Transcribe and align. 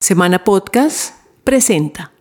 Semana 0.00 0.38
Podcast 0.38 1.14
presenta 1.42 2.12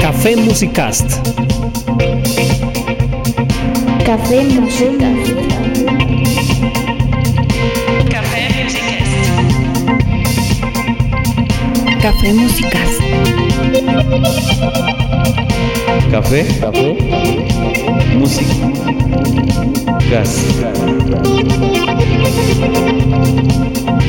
Café 0.00 0.36
Musicast. 0.36 1.18
Café 4.06 4.44
Musicast. 4.44 5.34
Café 12.00 12.32
Musicast. 12.32 13.00
Café, 15.20 15.53
café, 16.10 16.44
música, 18.16 18.54
gas. 20.10 20.44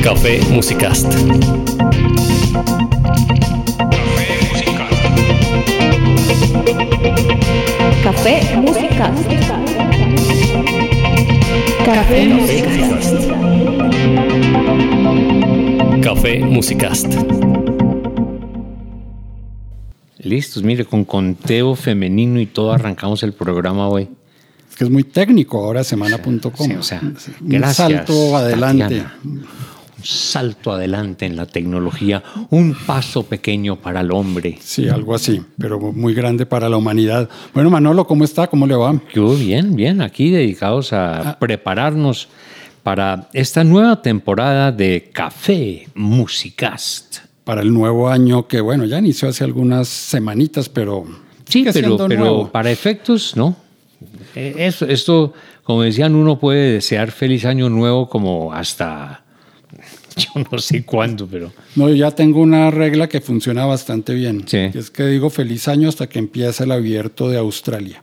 Café 0.02 0.40
Musicast. 0.50 1.12
Café 8.02 8.56
Musicast. 8.56 9.28
Café 11.84 12.26
Musicast. 12.26 13.14
Café 16.02 16.38
Musicast. 16.44 17.65
Listos, 20.26 20.62
mire, 20.62 20.84
con 20.84 21.04
conteo 21.04 21.74
femenino 21.74 22.40
y 22.40 22.46
todo 22.46 22.72
arrancamos 22.72 23.22
el 23.22 23.32
programa 23.32 23.88
hoy. 23.88 24.08
Es 24.68 24.76
que 24.76 24.84
es 24.84 24.90
muy 24.90 25.04
técnico 25.04 25.64
ahora 25.64 25.84
semana.com. 25.84 26.52
Sí, 26.58 26.72
o 26.74 26.82
sea, 26.82 27.00
un 27.00 27.14
gracias, 27.40 27.76
salto 27.76 28.36
adelante. 28.36 28.82
Tatiana. 28.82 29.16
Un 29.22 29.46
salto 30.02 30.72
adelante 30.72 31.26
en 31.26 31.36
la 31.36 31.46
tecnología, 31.46 32.22
un 32.50 32.76
paso 32.86 33.22
pequeño 33.22 33.76
para 33.76 34.00
el 34.00 34.12
hombre. 34.12 34.58
Sí, 34.60 34.88
algo 34.88 35.14
así, 35.14 35.42
pero 35.58 35.80
muy 35.80 36.12
grande 36.12 36.44
para 36.44 36.68
la 36.68 36.76
humanidad. 36.76 37.28
Bueno, 37.54 37.70
Manolo, 37.70 38.06
¿cómo 38.06 38.24
está? 38.24 38.48
¿Cómo 38.48 38.66
le 38.66 38.74
va? 38.74 39.00
Yo 39.14 39.34
bien, 39.34 39.74
bien, 39.74 40.02
aquí 40.02 40.30
dedicados 40.30 40.92
a 40.92 41.38
prepararnos 41.38 42.28
para 42.82 43.28
esta 43.32 43.64
nueva 43.64 44.02
temporada 44.02 44.70
de 44.70 45.10
Café 45.12 45.88
Musicast. 45.94 47.25
Para 47.46 47.62
el 47.62 47.72
nuevo 47.72 48.08
año 48.08 48.48
que, 48.48 48.60
bueno, 48.60 48.84
ya 48.86 48.98
inició 48.98 49.28
hace 49.28 49.44
algunas 49.44 49.86
semanitas, 49.86 50.68
pero 50.68 51.04
Sí, 51.48 51.64
pero, 51.72 51.96
pero 51.96 52.20
nuevo. 52.20 52.48
para 52.50 52.72
efectos, 52.72 53.36
no. 53.36 53.54
Eh, 54.34 54.54
Esto, 54.58 54.84
esto, 54.86 55.32
como 55.62 55.82
decían, 55.82 56.16
uno 56.16 56.40
puede 56.40 56.72
desear 56.72 57.12
feliz 57.12 57.44
año 57.44 57.70
nuevo 57.70 58.08
como 58.08 58.52
hasta 58.52 59.22
yo 60.16 60.42
no 60.50 60.58
sé 60.58 60.84
cuándo, 60.84 61.28
pero 61.30 61.52
No, 61.76 61.88
yo 61.88 61.94
ya 61.94 62.10
tengo 62.10 62.40
una 62.40 62.72
regla 62.72 63.08
que 63.08 63.20
funciona 63.20 63.64
bastante 63.64 64.12
bien. 64.12 64.40
Sí. 64.40 64.70
que 64.72 64.78
es 64.80 64.90
que 64.90 65.06
digo 65.06 65.30
feliz 65.30 65.68
año 65.68 65.88
hasta 65.88 66.08
que 66.08 66.18
empieza 66.18 66.64
el 66.64 66.72
abierto 66.72 67.28
de 67.30 67.38
Australia. 67.38 68.02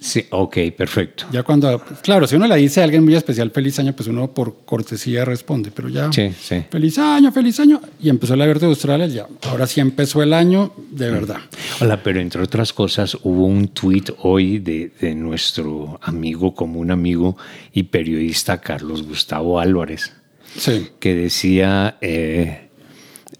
Sí, 0.00 0.24
ok, 0.30 0.56
perfecto. 0.76 1.24
Ya 1.32 1.42
cuando, 1.42 1.80
claro, 2.02 2.26
si 2.26 2.36
uno 2.36 2.46
le 2.46 2.56
dice 2.56 2.80
a 2.80 2.84
alguien 2.84 3.04
muy 3.04 3.14
especial 3.14 3.50
feliz 3.50 3.78
año, 3.78 3.94
pues 3.94 4.08
uno 4.08 4.28
por 4.32 4.64
cortesía 4.64 5.24
responde, 5.24 5.70
pero 5.74 5.88
ya 5.88 6.12
Sí, 6.12 6.30
sí. 6.40 6.64
feliz 6.70 6.98
año, 6.98 7.32
feliz 7.32 7.58
año. 7.60 7.80
Y 8.00 8.08
empezó 8.08 8.34
el 8.34 8.42
abierto 8.42 8.66
de 8.66 8.70
Australia, 8.72 9.06
ya. 9.06 9.26
Ahora 9.50 9.66
sí 9.66 9.80
empezó 9.80 10.22
el 10.22 10.32
año 10.32 10.72
de 10.90 11.10
verdad. 11.10 11.38
Hola, 11.80 12.02
pero 12.02 12.20
entre 12.20 12.42
otras 12.42 12.72
cosas 12.72 13.16
hubo 13.22 13.46
un 13.46 13.68
tuit 13.68 14.10
hoy 14.22 14.58
de, 14.58 14.92
de 15.00 15.14
nuestro 15.14 15.98
amigo, 16.02 16.54
común 16.54 16.90
amigo 16.90 17.36
y 17.72 17.84
periodista 17.84 18.60
Carlos 18.60 19.02
Gustavo 19.02 19.58
Álvarez. 19.60 20.12
Sí. 20.56 20.88
que 20.98 21.14
decía 21.14 21.98
eh, 22.00 22.68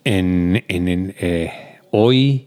en, 0.04 0.62
en- 0.68 0.88
en, 0.88 1.14
eh, 1.18 1.52
hoy 1.90 2.46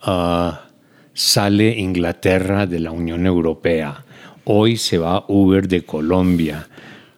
ah, 0.00 0.68
sale 1.14 1.78
Inglaterra 1.78 2.66
de 2.66 2.80
la 2.80 2.90
Unión 2.90 3.26
Europea, 3.26 4.04
hoy 4.44 4.76
se 4.76 4.98
va 4.98 5.24
Uber 5.28 5.68
de 5.68 5.82
Colombia, 5.84 6.68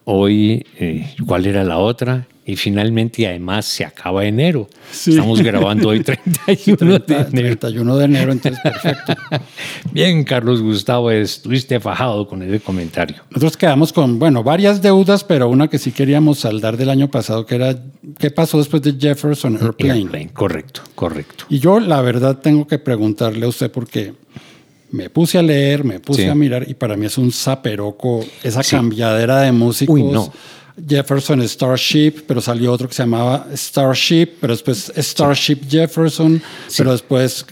hoy, 0.05 0.65
eh, 0.77 1.15
¿cuál 1.25 1.45
era 1.45 1.63
la 1.63 1.77
otra? 1.77 2.27
Y 2.47 2.55
finalmente, 2.57 3.23
y 3.23 3.25
además, 3.25 3.65
se 3.65 3.83
acaba 3.83 4.23
enero. 4.23 4.67
Sí. 4.91 5.11
Estamos 5.11 5.41
grabando 5.41 5.89
hoy 5.89 6.01
31 6.45 6.93
de 6.93 6.99
30, 6.99 7.29
enero. 7.31 7.57
31 7.57 7.97
de 7.97 8.05
enero, 8.05 8.31
entonces 8.31 8.61
perfecto. 8.61 9.15
Bien, 9.91 10.23
Carlos 10.23 10.61
Gustavo, 10.61 11.09
estuviste 11.09 11.79
fajado 11.79 12.27
con 12.27 12.43
ese 12.43 12.59
comentario. 12.59 13.17
Nosotros 13.31 13.57
quedamos 13.57 13.91
con, 13.91 14.19
bueno, 14.19 14.43
varias 14.43 14.79
deudas, 14.83 15.23
pero 15.23 15.49
una 15.49 15.67
que 15.69 15.79
sí 15.79 15.91
queríamos 15.91 16.37
saldar 16.39 16.77
del 16.77 16.91
año 16.91 17.09
pasado, 17.09 17.47
que 17.47 17.55
era 17.55 17.75
qué 18.19 18.29
pasó 18.29 18.59
después 18.59 18.83
de 18.83 18.93
Jefferson 18.93 19.57
Airplane. 19.59 19.93
Airplane, 20.01 20.29
correcto, 20.31 20.81
correcto. 20.93 21.45
Y 21.49 21.57
yo, 21.57 21.79
la 21.79 22.01
verdad, 22.01 22.37
tengo 22.37 22.67
que 22.67 22.77
preguntarle 22.77 23.45
a 23.47 23.49
usted 23.49 23.71
porque 23.71 24.13
me 24.91 25.09
puse 25.09 25.39
a 25.39 25.41
leer, 25.41 25.83
me 25.83 25.99
puse 25.99 26.21
Sí. 26.23 26.27
a 26.29 26.35
mirar, 26.35 26.69
y 26.69 26.75
para 26.75 26.95
mí 26.95 27.07
es 27.07 27.17
un 27.17 27.31
zaperoco, 27.31 28.23
esa 28.43 28.61
Sí. 28.61 28.75
cambiadera 28.75 29.41
de 29.41 29.51
músicos. 29.51 29.95
Uy, 29.95 30.03
no. 30.03 30.31
Jefferson 30.87 31.41
Starship, 31.41 32.23
pero 32.27 32.41
salió 32.41 32.71
otro 32.71 32.87
que 32.87 32.93
se 32.93 33.03
llamaba 33.03 33.47
Starship, 33.53 34.27
pero 34.39 34.53
después 34.53 34.91
Starship 34.95 35.59
Jefferson, 35.69 36.41
pero 36.77 36.91
después, 36.91 37.45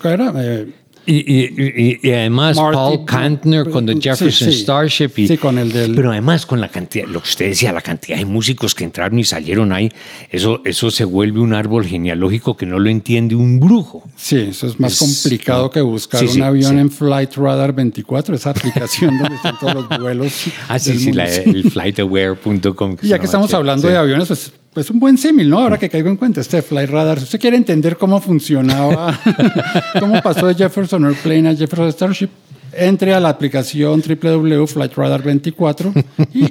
¿qué 0.00 0.08
era? 0.08 0.32
Eh, 0.36 0.72
Y, 1.04 1.14
y- 1.16 1.98
y- 2.02 2.08
y 2.08 2.10
además 2.12 2.56
Marty- 2.56 2.74
Paul 2.74 3.04
Kantner 3.04 3.70
con 3.70 3.84
The 3.86 3.94
Jefferson 4.00 4.52
sí. 4.52 4.60
Starship. 4.60 5.10
Y, 5.16 5.26
Sí, 5.28 5.36
con 5.36 5.58
el 5.58 5.72
del- 5.72 5.94
Pero 5.94 6.12
además 6.12 6.46
con 6.46 6.60
la 6.60 6.68
cantidad, 6.68 7.06
lo 7.08 7.20
que 7.20 7.28
usted 7.28 7.48
decía, 7.48 7.72
la 7.72 7.80
cantidad 7.80 8.18
de 8.18 8.24
músicos 8.24 8.74
que 8.74 8.84
entraron 8.84 9.18
y 9.18 9.24
salieron 9.24 9.72
ahí, 9.72 9.90
eso, 10.30 10.62
eso 10.64 10.90
se 10.92 11.04
vuelve 11.04 11.40
un 11.40 11.54
árbol 11.54 11.84
genealógico 11.86 12.56
que 12.56 12.66
no 12.66 12.78
lo 12.78 12.88
entiende 12.88 13.34
un 13.34 13.58
brujo. 13.58 14.04
Sí, 14.16 14.36
eso 14.50 14.66
es 14.68 14.78
más 14.78 14.92
Es- 14.92 14.98
complicado 15.00 15.70
que 15.70 15.80
buscar 15.80 16.24
un 16.24 16.42
avión 16.42 16.78
en 16.78 16.90
Flight 16.90 17.34
Radar 17.34 17.72
24, 17.74 18.34
esa 18.36 18.50
aplicación 18.50 19.18
donde 19.18 19.34
están 19.34 19.58
todos 19.58 19.74
los 19.74 19.98
vuelos. 20.00 20.32
Ah, 20.68 20.78
sí, 20.78 20.98
sí, 20.98 21.12
la, 21.12 21.26
el 21.26 21.70
flightaware.com. 21.70 22.96
Y 23.02 23.08
ya 23.08 23.18
que 23.18 23.26
estamos 23.26 23.52
hablando 23.54 23.88
de 23.88 23.96
aviones, 23.96 24.28
pues, 24.28 24.52
pues 24.72 24.90
un 24.90 24.98
buen 24.98 25.18
símil, 25.18 25.50
¿no? 25.50 25.58
Ahora 25.58 25.78
que 25.78 25.88
caigo 25.88 26.08
en 26.08 26.16
cuenta, 26.16 26.40
este 26.40 26.62
Flight 26.62 26.90
Radar, 26.90 27.18
si 27.18 27.24
usted 27.24 27.40
quiere 27.40 27.56
entender 27.56 27.96
cómo 27.96 28.20
funcionaba, 28.20 29.18
cómo 30.00 30.20
pasó 30.22 30.46
de 30.46 30.54
Jefferson 30.54 31.04
Airplane 31.04 31.48
a 31.50 31.54
Jefferson 31.54 31.92
Starship, 31.92 32.28
entre 32.74 33.12
a 33.12 33.20
la 33.20 33.28
aplicación 33.28 34.00
www.flightradar24 34.00 36.04
y 36.34 36.44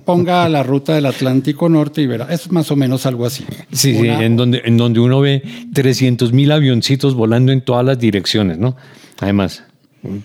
ponga 0.00 0.48
la 0.48 0.62
ruta 0.62 0.94
del 0.94 1.06
Atlántico 1.06 1.68
Norte 1.68 2.02
y 2.02 2.06
verá, 2.06 2.26
es 2.30 2.50
más 2.50 2.70
o 2.70 2.76
menos 2.76 3.06
algo 3.06 3.26
así. 3.26 3.44
Sí, 3.72 3.94
sí, 3.94 4.08
en 4.08 4.36
donde, 4.36 4.62
en 4.64 4.76
donde 4.76 5.00
uno 5.00 5.20
ve 5.20 5.42
300 5.72 6.32
mil 6.32 6.50
avioncitos 6.52 7.14
volando 7.14 7.52
en 7.52 7.60
todas 7.60 7.84
las 7.84 7.98
direcciones, 7.98 8.58
¿no? 8.58 8.76
Además, 9.20 9.64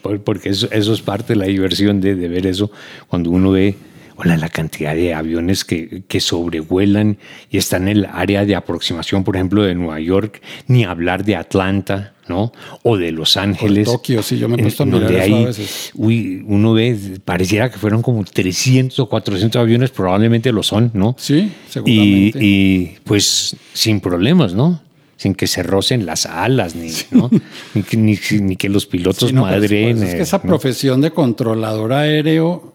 por- 0.02 0.22
porque 0.22 0.50
eso, 0.50 0.68
eso 0.72 0.94
es 0.94 1.02
parte 1.02 1.34
de 1.34 1.40
la 1.40 1.46
diversión 1.46 2.02
de, 2.02 2.16
de 2.16 2.28
ver 2.28 2.48
eso, 2.48 2.72
cuando 3.08 3.30
uno 3.30 3.52
ve 3.52 3.76
hola, 4.16 4.38
la 4.38 4.50
cantidad 4.50 4.96
de 4.96 5.14
aviones 5.14 5.66
que, 5.66 6.04
que 6.08 6.20
sobrevuelan 6.20 7.18
y 7.50 7.58
están 7.58 7.88
en 7.88 7.98
el 7.98 8.06
área 8.06 8.46
de 8.46 8.56
aproximación, 8.56 9.24
por 9.24 9.36
ejemplo, 9.36 9.64
de 9.64 9.76
Nueva 9.76 10.00
York, 10.00 10.42
ni 10.68 10.84
hablar 10.84 11.24
de 11.26 11.36
Atlanta. 11.36 12.10
¿no? 12.30 12.54
O 12.84 12.96
de 12.98 13.12
Los 13.12 13.36
Ángeles. 13.36 13.84
Tokio, 13.86 14.24
sí, 14.24 14.38
yo 14.40 14.48
me 14.48 14.56
he 14.56 14.60
puesto 14.62 14.84
a 14.84 14.86
donde 14.86 15.08
mirar 15.10 15.24
eso 15.28 15.36
hay- 15.36 15.44
a 15.44 15.48
veces. 15.48 15.92
Uy, 15.94 16.42
uno 16.48 16.72
ve, 16.72 16.98
pareciera 17.26 17.70
que 17.70 17.78
fueron 17.78 18.02
como 18.02 18.24
300 18.24 18.98
o 19.00 19.10
400 19.10 19.60
aviones, 19.62 19.90
probablemente 19.90 20.50
lo 20.54 20.64
son, 20.64 20.90
¿no? 20.94 21.16
Sí, 21.20 21.52
seguramente. 21.68 22.40
y, 22.42 22.96
pues 23.04 23.58
sin 23.74 24.00
problemas, 24.00 24.54
¿no? 24.54 24.82
Sin 25.18 25.36
que 25.36 25.48
se 25.48 25.64
rocen 25.64 26.06
las 26.06 26.26
alas, 26.26 26.76
ni, 26.76 26.92
¿no? 27.12 27.30
ni, 27.74 27.84
que, 27.84 27.98
ni, 27.98 28.18
ni 28.40 28.56
que 28.56 28.70
los 28.70 28.86
pilotos 28.86 29.28
Sí, 29.28 29.36
no, 29.36 29.42
pues, 29.42 29.56
madren. 29.56 29.98
pues, 29.98 30.08
es 30.10 30.14
que 30.16 30.20
eh, 30.22 30.24
esa 30.24 30.38
¿no? 30.38 30.44
profesión 30.44 31.02
de 31.02 31.12
controlador 31.12 31.92
aéreo 31.92 32.73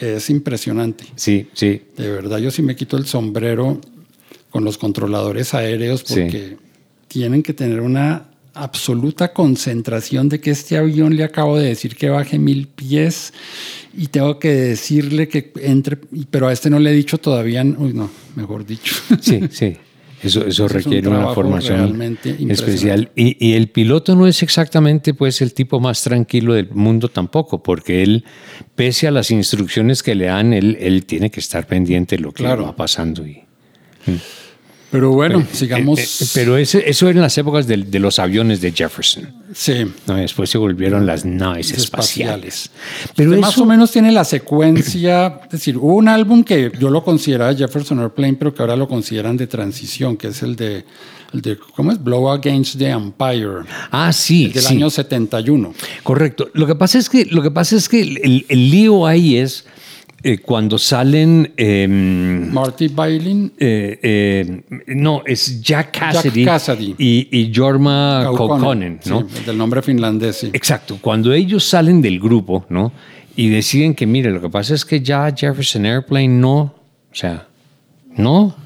es 0.00 0.30
impresionante. 0.30 1.04
Sí, 1.16 1.48
sí. 1.54 1.82
De 1.96 2.10
verdad, 2.10 2.38
yo 2.38 2.50
sí 2.50 2.62
me 2.62 2.76
quito 2.76 2.96
el 2.96 3.06
sombrero 3.06 3.80
con 4.50 4.64
los 4.64 4.78
controladores 4.78 5.54
aéreos 5.54 6.02
Sí. 6.06 6.14
porque 6.22 6.56
tienen 7.08 7.42
que 7.42 7.52
tener 7.54 7.80
una 7.80 8.28
absoluta 8.54 9.32
concentración 9.34 10.28
de 10.30 10.40
que 10.40 10.50
este 10.50 10.78
avión 10.78 11.14
le 11.14 11.24
acabo 11.24 11.58
de 11.58 11.66
decir 11.68 11.94
que 11.94 12.08
baje 12.08 12.38
mil 12.38 12.68
pies 12.68 13.34
y 13.96 14.06
tengo 14.06 14.38
que 14.38 14.50
decirle 14.50 15.28
que 15.28 15.52
entre, 15.60 15.96
pero 16.30 16.48
a 16.48 16.52
este 16.54 16.70
no 16.70 16.78
le 16.78 16.90
he 16.90 16.94
dicho 16.94 17.18
todavía, 17.18 17.62
uy, 17.62 17.92
no, 17.92 18.08
mejor 18.34 18.64
dicho. 18.64 18.94
Sí, 19.20 19.40
sí. 19.50 19.76
Eso, 20.22 20.40
eso 20.46 20.46
es 20.46 20.58
un 20.60 20.68
requiere 20.68 21.08
una 21.08 21.28
formación 21.34 22.18
especial. 22.48 23.10
Y, 23.14 23.36
y 23.46 23.54
el 23.54 23.68
piloto 23.68 24.16
no 24.16 24.26
es 24.26 24.42
exactamente 24.42 25.14
pues, 25.14 25.42
el 25.42 25.52
tipo 25.52 25.78
más 25.78 26.02
tranquilo 26.02 26.54
del 26.54 26.70
mundo 26.70 27.08
tampoco, 27.08 27.62
porque 27.62 28.02
él, 28.02 28.24
pese 28.74 29.06
a 29.06 29.10
las 29.10 29.30
instrucciones 29.30 30.02
que 30.02 30.14
le 30.14 30.26
dan, 30.26 30.52
él, 30.52 30.76
él 30.80 31.04
tiene 31.04 31.30
que 31.30 31.40
estar 31.40 31.66
pendiente 31.66 32.16
de 32.16 32.22
lo 32.22 32.32
que 32.32 32.42
Claro. 32.44 32.64
va 32.64 32.74
pasando. 32.76 33.26
Y, 33.26 33.42
Pero 34.90 35.10
bueno, 35.10 35.44
sigamos. 35.52 35.98
Eh, 35.98 36.24
eh, 36.24 36.28
pero 36.32 36.56
ese- 36.56 36.88
eso 36.88 37.08
eran 37.08 37.22
las 37.22 37.36
épocas 37.36 37.66
de, 37.66 37.76
de 37.78 37.98
los 37.98 38.18
aviones 38.18 38.60
de 38.60 38.70
Jefferson. 38.72 39.26
sí. 39.52 39.84
¿no? 40.06 40.14
Después 40.14 40.48
se 40.48 40.58
volvieron 40.58 41.06
las 41.06 41.24
naves 41.24 41.72
espaciales. 41.72 42.66
espaciales. 42.66 42.70
Pero 43.16 43.30
Usted 43.30 43.40
más 43.40 43.58
o 43.58 43.66
menos 43.66 43.90
tiene 43.90 44.12
la 44.12 44.24
secuencia, 44.24 45.40
es 45.44 45.50
decir, 45.50 45.76
hubo 45.76 45.94
un 45.96 46.08
álbum 46.08 46.44
que 46.44 46.70
yo 46.78 46.90
lo 46.90 47.02
consideraba 47.04 47.54
Jefferson 47.54 47.98
Airplane, 48.00 48.34
pero 48.34 48.54
que 48.54 48.62
ahora 48.62 48.76
lo 48.76 48.88
consideran 48.88 49.36
de 49.36 49.46
transición, 49.46 50.16
que 50.16 50.28
es 50.28 50.42
el 50.42 50.56
de, 50.56 50.84
el 51.32 51.42
de 51.42 51.58
¿cómo 51.74 51.92
es? 51.92 52.02
Blow 52.02 52.30
Against 52.30 52.78
the 52.78 52.88
Empire, 52.88 53.64
Ah, 53.90 54.12
sí. 54.12 54.46
el 54.46 54.52
del 54.52 54.62
sí. 54.62 54.74
año 54.74 54.90
71. 54.90 55.74
Correcto. 56.02 56.48
Lo 56.54 56.66
que 56.66 56.74
pasa 56.74 56.98
es 56.98 57.08
que, 57.10 57.24
lo 57.26 57.42
que, 57.42 57.50
pasa 57.50 57.76
es 57.76 57.88
que 57.88 58.00
el, 58.02 58.46
el 58.48 58.70
lío 58.70 59.06
ahí 59.06 59.36
es 59.36 59.64
eh, 60.22 60.38
cuando 60.38 60.78
salen. 60.78 61.52
em, 61.56 62.50
Marty 62.52 62.88
Bailin, 62.88 63.52
eh, 63.58 63.98
eh, 64.02 64.60
no, 64.88 65.22
es 65.26 65.60
Jack 65.62 65.98
Cassidy, 65.98 66.44
Cassidy. 66.44 66.94
Y, 66.98 67.28
y 67.30 67.52
Jorma 67.54 68.22
Kaukonen, 68.24 69.00
¿no? 69.06 69.20
sí, 69.20 69.26
el 69.38 69.46
del 69.46 69.58
nombre 69.58 69.82
finlandés, 69.82 70.36
sí. 70.36 70.50
Exacto. 70.52 70.98
Cuando 71.00 71.32
ellos 71.32 71.64
salen 71.64 72.00
del 72.02 72.18
grupo, 72.20 72.64
¿no? 72.68 72.92
Y 73.36 73.48
deciden 73.50 73.94
que, 73.94 74.06
mire, 74.06 74.30
lo 74.30 74.40
que 74.40 74.48
pasa 74.48 74.74
es 74.74 74.84
que 74.84 75.00
ya 75.00 75.30
Jefferson 75.36 75.84
Airplane 75.86 76.28
no, 76.28 76.58
o 76.58 76.74
sea, 77.14 77.46
no, 78.16 78.56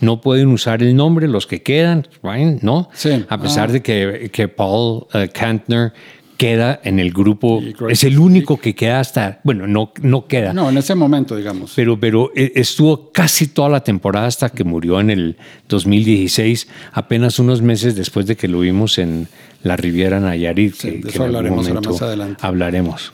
no 0.00 0.20
pueden 0.20 0.48
usar 0.48 0.82
el 0.82 0.94
nombre, 0.94 1.26
los 1.26 1.46
que 1.46 1.62
quedan, 1.62 2.06
Ryan, 2.22 2.58
no. 2.62 2.90
Sí. 2.92 3.24
A 3.28 3.38
pesar 3.40 3.70
Ah. 3.70 3.72
de 3.72 3.82
que, 3.82 4.30
que 4.32 4.46
Paul 4.48 5.06
eh, 5.14 5.28
Kantner 5.32 5.92
queda 6.38 6.80
en 6.84 6.98
el 7.00 7.12
grupo, 7.12 7.60
es 7.90 8.04
el 8.04 8.18
único 8.18 8.58
que 8.58 8.74
queda 8.74 9.00
hasta, 9.00 9.40
bueno, 9.44 9.66
no, 9.66 9.92
no 10.00 10.26
queda. 10.26 10.52
No, 10.54 10.70
en 10.70 10.78
ese 10.78 10.94
momento, 10.94 11.36
digamos. 11.36 11.72
Pero, 11.76 11.98
pero 12.00 12.30
eh, 12.34 12.52
estuvo 12.54 13.10
casi 13.10 13.48
toda 13.48 13.68
la 13.68 13.82
temporada 13.82 14.26
hasta 14.28 14.48
que 14.48 14.62
murió 14.64 15.00
en 15.00 15.10
el 15.10 15.36
2016, 15.68 16.68
apenas 16.92 17.38
unos 17.40 17.60
meses 17.60 17.96
después 17.96 18.26
de 18.26 18.36
que 18.36 18.48
lo 18.48 18.60
vimos 18.60 18.98
en 18.98 19.26
la 19.64 19.76
Riviera 19.76 20.20
Nayarit. 20.20 20.74
Sí, 20.74 20.88
que- 20.88 20.96
de 20.98 21.02
que 21.02 21.08
eso 21.08 21.26
en 21.26 21.34
algún 21.36 21.58
hablaremos 21.58 21.86
más 21.86 22.02
adelante. 22.02 22.36
Hablaremos. 22.40 23.12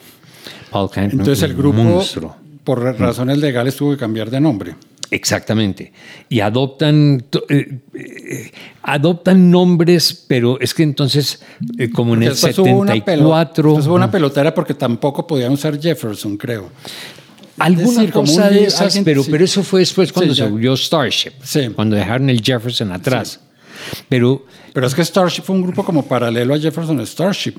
Paul 0.70 0.90
Entonces 0.96 1.42
el 1.42 1.54
grupo, 1.54 1.82
monstruo. 1.82 2.36
por 2.62 2.82
razones 2.82 3.38
legales, 3.38 3.74
tuvo 3.76 3.92
que 3.92 3.96
cambiar 3.96 4.28
de 4.30 4.40
nombre. 4.40 4.74
Exactamente. 5.14 5.92
Y 6.28 6.40
adoptan, 6.40 7.24
eh, 7.48 7.78
eh, 7.94 8.50
adoptan 8.82 9.48
nombres, 9.50 10.24
pero 10.26 10.58
es 10.60 10.74
que 10.74 10.82
entonces, 10.82 11.40
eh, 11.78 11.88
como 11.90 12.14
en 12.14 12.24
el 12.24 12.28
Después 12.30 12.58
hubo 12.58 12.78
una 12.80 12.94
74, 12.94 13.74
hubo 13.74 13.94
una 13.94 14.10
pelotera 14.10 14.52
porque 14.52 14.74
tampoco 14.74 15.24
podían 15.26 15.52
usar 15.52 15.80
Jefferson, 15.80 16.36
creo. 16.36 16.70
alguna 17.58 18.00
decir, 18.00 18.10
como 18.12 18.26
cosa 18.26 18.48
un 18.48 18.54
de 18.54 18.64
esas, 18.64 18.80
alguien- 18.82 19.04
pero, 19.04 19.22
sí. 19.22 19.30
pero 19.30 19.44
eso 19.44 19.62
fue 19.62 19.80
después 19.80 20.12
cuando 20.12 20.34
Sí, 20.34 20.40
se 20.42 20.48
volvió 20.48 20.76
Starship, 20.76 21.32
Sí. 21.44 21.68
cuando 21.72 21.94
dejaron 21.94 22.28
el 22.28 22.42
Jefferson 22.42 22.90
atrás. 22.90 23.38
Pero 24.08 24.44
Pero 24.72 24.88
es 24.88 24.94
que 24.96 25.04
Starship 25.04 25.42
fue 25.42 25.54
un 25.54 25.62
grupo 25.62 25.84
como 25.84 26.04
paralelo 26.08 26.54
a 26.54 26.58
Jefferson 26.58 26.98
Starship. 27.06 27.54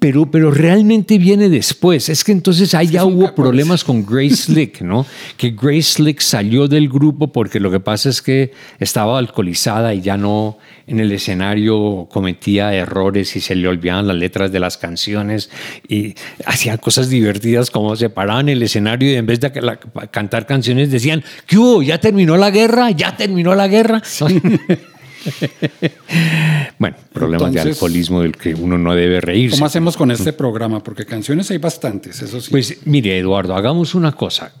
Pero, 0.00 0.30
pero 0.30 0.50
realmente 0.50 1.18
viene 1.18 1.48
después. 1.48 2.08
Es 2.08 2.22
que 2.22 2.32
entonces 2.32 2.72
ahí 2.74 2.86
ya 2.88 3.04
hubo 3.04 3.34
problemas 3.34 3.82
con 3.84 4.04
Grace 4.06 4.36
Slick, 4.46 4.80
¿no? 4.80 5.04
Que 5.36 5.50
Grace 5.50 5.82
Slick 5.94 6.20
salió 6.20 6.68
del 6.68 6.88
grupo 6.88 7.32
porque 7.32 7.58
lo 7.60 7.70
que 7.70 7.80
pasa 7.80 8.08
es 8.08 8.22
que 8.22 8.52
estaba 8.78 9.18
alcoholizada 9.18 9.94
y 9.94 10.00
ya 10.00 10.16
no 10.16 10.58
en 10.86 11.00
el 11.00 11.12
escenario 11.12 12.08
cometía 12.10 12.72
errores 12.74 13.34
y 13.36 13.40
se 13.40 13.54
le 13.54 13.68
olvidaban 13.68 14.06
las 14.06 14.16
letras 14.16 14.52
de 14.52 14.60
las 14.60 14.78
canciones 14.78 15.50
y 15.86 16.14
hacía 16.46 16.78
cosas 16.78 17.10
divertidas 17.10 17.70
como 17.70 17.94
se 17.96 18.08
paraban 18.08 18.48
en 18.48 18.56
el 18.56 18.62
escenario 18.62 19.10
y 19.12 19.16
en 19.16 19.26
vez 19.26 19.40
de 19.40 19.52
la- 19.60 19.78
cantar 20.10 20.46
canciones 20.46 20.90
decían, 20.90 21.22
¿qué 21.46 21.58
hubo? 21.58 21.82
¿Ya 21.82 21.98
terminó 21.98 22.36
la 22.36 22.50
guerra? 22.50 22.90
¿Ya 22.92 23.16
terminó 23.16 23.54
la 23.54 23.68
guerra? 23.68 24.02
bueno, 26.78 26.96
problemas 27.12 27.52
de 27.52 27.58
Entonces- 27.60 27.76
alcoholismo 27.82 28.22
del 28.22 28.36
que 28.36 28.54
uno 28.54 28.78
no 28.78 28.94
debe 28.94 29.20
reírse. 29.20 29.56
¿Cómo 29.56 29.66
hacemos 29.66 29.96
con 29.96 30.10
este 30.10 30.32
programa? 30.32 30.82
Porque 30.82 31.04
canciones 31.04 31.50
hay 31.50 31.58
bastantes, 31.58 32.20
eso 32.22 32.40
sí. 32.40 32.50
Pues 32.50 32.78
mire, 32.86 33.18
Eduardo, 33.18 33.54
hagamos 33.54 33.94
una 33.94 34.12
cosa. 34.12 34.52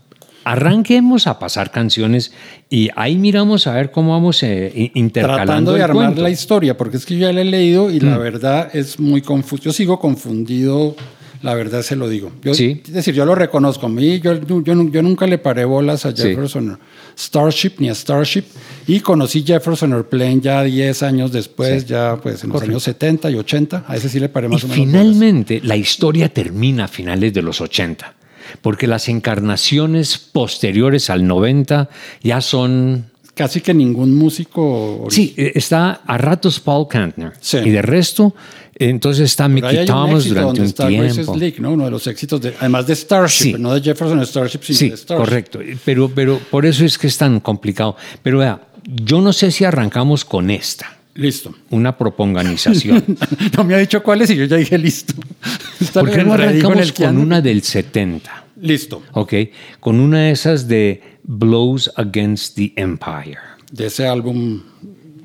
Arranquemos 0.44 1.26
a 1.26 1.38
pasar 1.38 1.70
canciones 1.70 2.32
y 2.70 2.88
ahí 2.96 3.18
miramos 3.18 3.66
a 3.66 3.74
ver 3.74 3.90
cómo 3.90 4.12
vamos 4.12 4.42
eh, 4.42 4.90
intercalando 4.94 5.44
Tratando 5.44 5.72
de 5.72 5.78
el 5.78 5.82
armar 5.84 6.04
cuento. 6.06 6.22
la 6.22 6.30
historia, 6.30 6.76
porque 6.76 6.96
es 6.96 7.04
que 7.04 7.14
yo 7.18 7.26
ya 7.26 7.32
la 7.34 7.42
he 7.42 7.44
leído 7.44 7.90
y 7.90 8.00
Mm. 8.00 8.04
la 8.06 8.18
verdad 8.18 8.70
es 8.72 8.98
muy 8.98 9.20
confuso. 9.20 9.64
Yo 9.64 9.72
sigo 9.72 9.98
confundido, 10.00 10.96
la 11.42 11.54
verdad 11.54 11.82
se 11.82 11.94
lo 11.96 12.08
digo. 12.08 12.32
Yo, 12.42 12.54
Sí. 12.54 12.82
Es 12.86 12.92
decir, 12.92 13.14
yo 13.14 13.24
lo 13.24 13.34
reconozco. 13.34 13.86
A 13.86 13.88
mí, 13.88 14.20
yo, 14.20 14.34
yo, 14.42 14.62
yo 14.62 15.02
nunca 15.02 15.26
le 15.26 15.38
paré 15.38 15.64
bolas 15.64 16.04
a 16.06 16.14
Sí. 16.14 16.22
Jefferson 16.22 16.78
Starship 17.16 17.72
ni 17.78 17.88
a 17.88 17.94
Starship 17.94 18.44
y 18.86 19.00
conocí 19.00 19.42
Jefferson 19.44 19.92
Airplane 19.92 20.40
ya 20.40 20.62
10 20.62 21.02
años 21.02 21.32
después, 21.32 21.86
ya 21.86 22.16
pues 22.22 22.42
en 22.44 22.50
los 22.50 22.62
años 22.62 22.82
70 22.82 23.30
y 23.30 23.34
80. 23.36 23.84
A 23.86 23.96
ese 23.96 24.08
sí 24.08 24.18
le 24.20 24.28
paré 24.28 24.46
Y 24.46 24.50
más 24.50 24.64
o 24.64 24.68
menos. 24.68 24.78
bolas. 24.86 24.92
finalmente 24.92 25.60
la 25.62 25.76
historia 25.76 26.28
termina 26.32 26.84
a 26.84 26.88
finales 26.88 27.32
de 27.34 27.42
los 27.42 27.60
80, 27.60 28.14
porque 28.62 28.86
las 28.86 29.08
encarnaciones 29.08 30.18
posteriores 30.18 31.10
al 31.10 31.26
90 31.26 31.88
ya 32.22 32.40
son 32.40 33.06
Casi 33.34 33.60
que 33.60 33.72
ningún 33.72 34.16
músico. 34.16 35.06
Sí, 35.10 35.32
eh, 35.36 35.52
está 35.54 36.00
a 36.04 36.18
ratos 36.18 36.58
Paul 36.58 36.88
Kantner. 36.88 37.34
Sí. 37.40 37.58
Y 37.58 37.70
de 37.70 37.82
resto, 37.82 38.34
entonces 38.78 39.24
está 39.26 39.48
Mickey 39.48 39.78
un 39.80 39.86
Thomas 39.86 40.24
éxito 40.26 40.34
durante 40.40 40.60
un 40.62 40.66
Grace 40.98 41.14
tiempo. 41.14 41.34
Slick, 41.34 41.58
¿no? 41.58 41.72
Uno 41.72 41.84
de 41.86 41.90
los 41.90 42.06
éxitos, 42.06 42.40
de, 42.40 42.54
además 42.60 42.86
de 42.86 42.94
Starship, 42.96 43.44
Sí. 43.44 43.54
no 43.58 43.74
de 43.74 43.80
Jefferson 43.80 44.24
Starship, 44.24 44.60
sino 44.62 44.78
Sí, 44.78 44.88
de 44.90 44.96
Starship. 44.96 45.24
correcto. 45.24 45.58
Pero, 45.84 46.08
pero 46.14 46.38
por 46.50 46.64
eso 46.66 46.84
es 46.84 46.96
que 46.98 47.06
es 47.08 47.18
tan 47.18 47.40
complicado. 47.40 47.96
Pero 48.22 48.38
vea, 48.38 48.60
yo 48.84 49.20
no 49.20 49.32
sé 49.32 49.50
si 49.50 49.64
arrancamos 49.64 50.24
con 50.24 50.50
esta, 50.50 50.96
Listo. 51.14 51.54
una 51.70 51.96
proponganización. 51.98 53.04
no 53.56 53.64
me 53.64 53.74
ha 53.74 53.78
dicho 53.78 54.02
cuáles 54.02 54.30
y 54.30 54.36
yo 54.36 54.44
ya 54.44 54.56
dije 54.56 54.78
listo. 54.78 55.14
Está 55.80 56.00
¿Por 56.00 56.10
qué 56.10 56.24
no 56.24 56.34
arrancamos 56.34 56.92
con 56.92 57.18
una 57.18 57.40
del 57.40 57.62
70? 57.62 58.44
Listo. 58.60 59.02
¿Ok? 59.12 59.34
Con 59.80 60.00
una 60.00 60.22
de 60.24 60.30
esas 60.32 60.66
de 60.68 61.02
Blows 61.24 61.90
Against 61.96 62.56
the 62.56 62.72
Empire. 62.76 63.38
De 63.70 63.86
ese 63.86 64.06
álbum. 64.06 64.62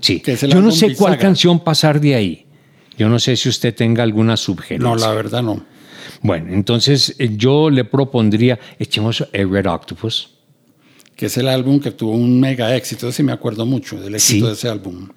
Sí. 0.01 0.19
Que 0.19 0.33
es 0.33 0.43
el 0.43 0.49
Yo 0.51 0.55
no 0.59 0.67
álbum 0.67 0.71
sé 0.77 0.85
cuál 0.95 1.13
bisagra. 1.13 1.17
canción 1.19 1.63
pasar 1.63 1.99
de 2.01 2.13
ahí. 2.15 2.45
Yo 2.97 3.09
no 3.09 3.19
sé 3.19 3.35
si 3.35 3.49
usted 3.49 3.73
tenga 3.75 4.03
alguna 4.03 4.37
sugerencia. 4.37 4.87
No, 4.87 4.95
la 4.95 5.11
verdad 5.13 5.41
no. 5.43 5.63
Bueno, 6.21 6.53
entonces 6.53 7.15
eh, 7.19 7.31
yo 7.35 7.69
le 7.69 7.83
propondría, 7.85 8.59
echemos 8.79 9.21
a 9.21 9.27
Red 9.33 9.67
Octopus. 9.67 10.29
Que 11.15 11.27
es 11.27 11.37
el 11.37 11.47
álbum 11.47 11.79
que 11.79 11.91
tuvo 11.91 12.11
un 12.13 12.39
mega 12.39 12.75
éxito. 12.75 13.11
Sí 13.11 13.23
me 13.23 13.31
acuerdo 13.31 13.65
mucho 13.65 13.99
del 13.99 14.15
éxito 14.15 14.45
Sí. 14.45 14.47
de 14.47 14.53
ese 14.53 14.69
álbum. 14.69 15.09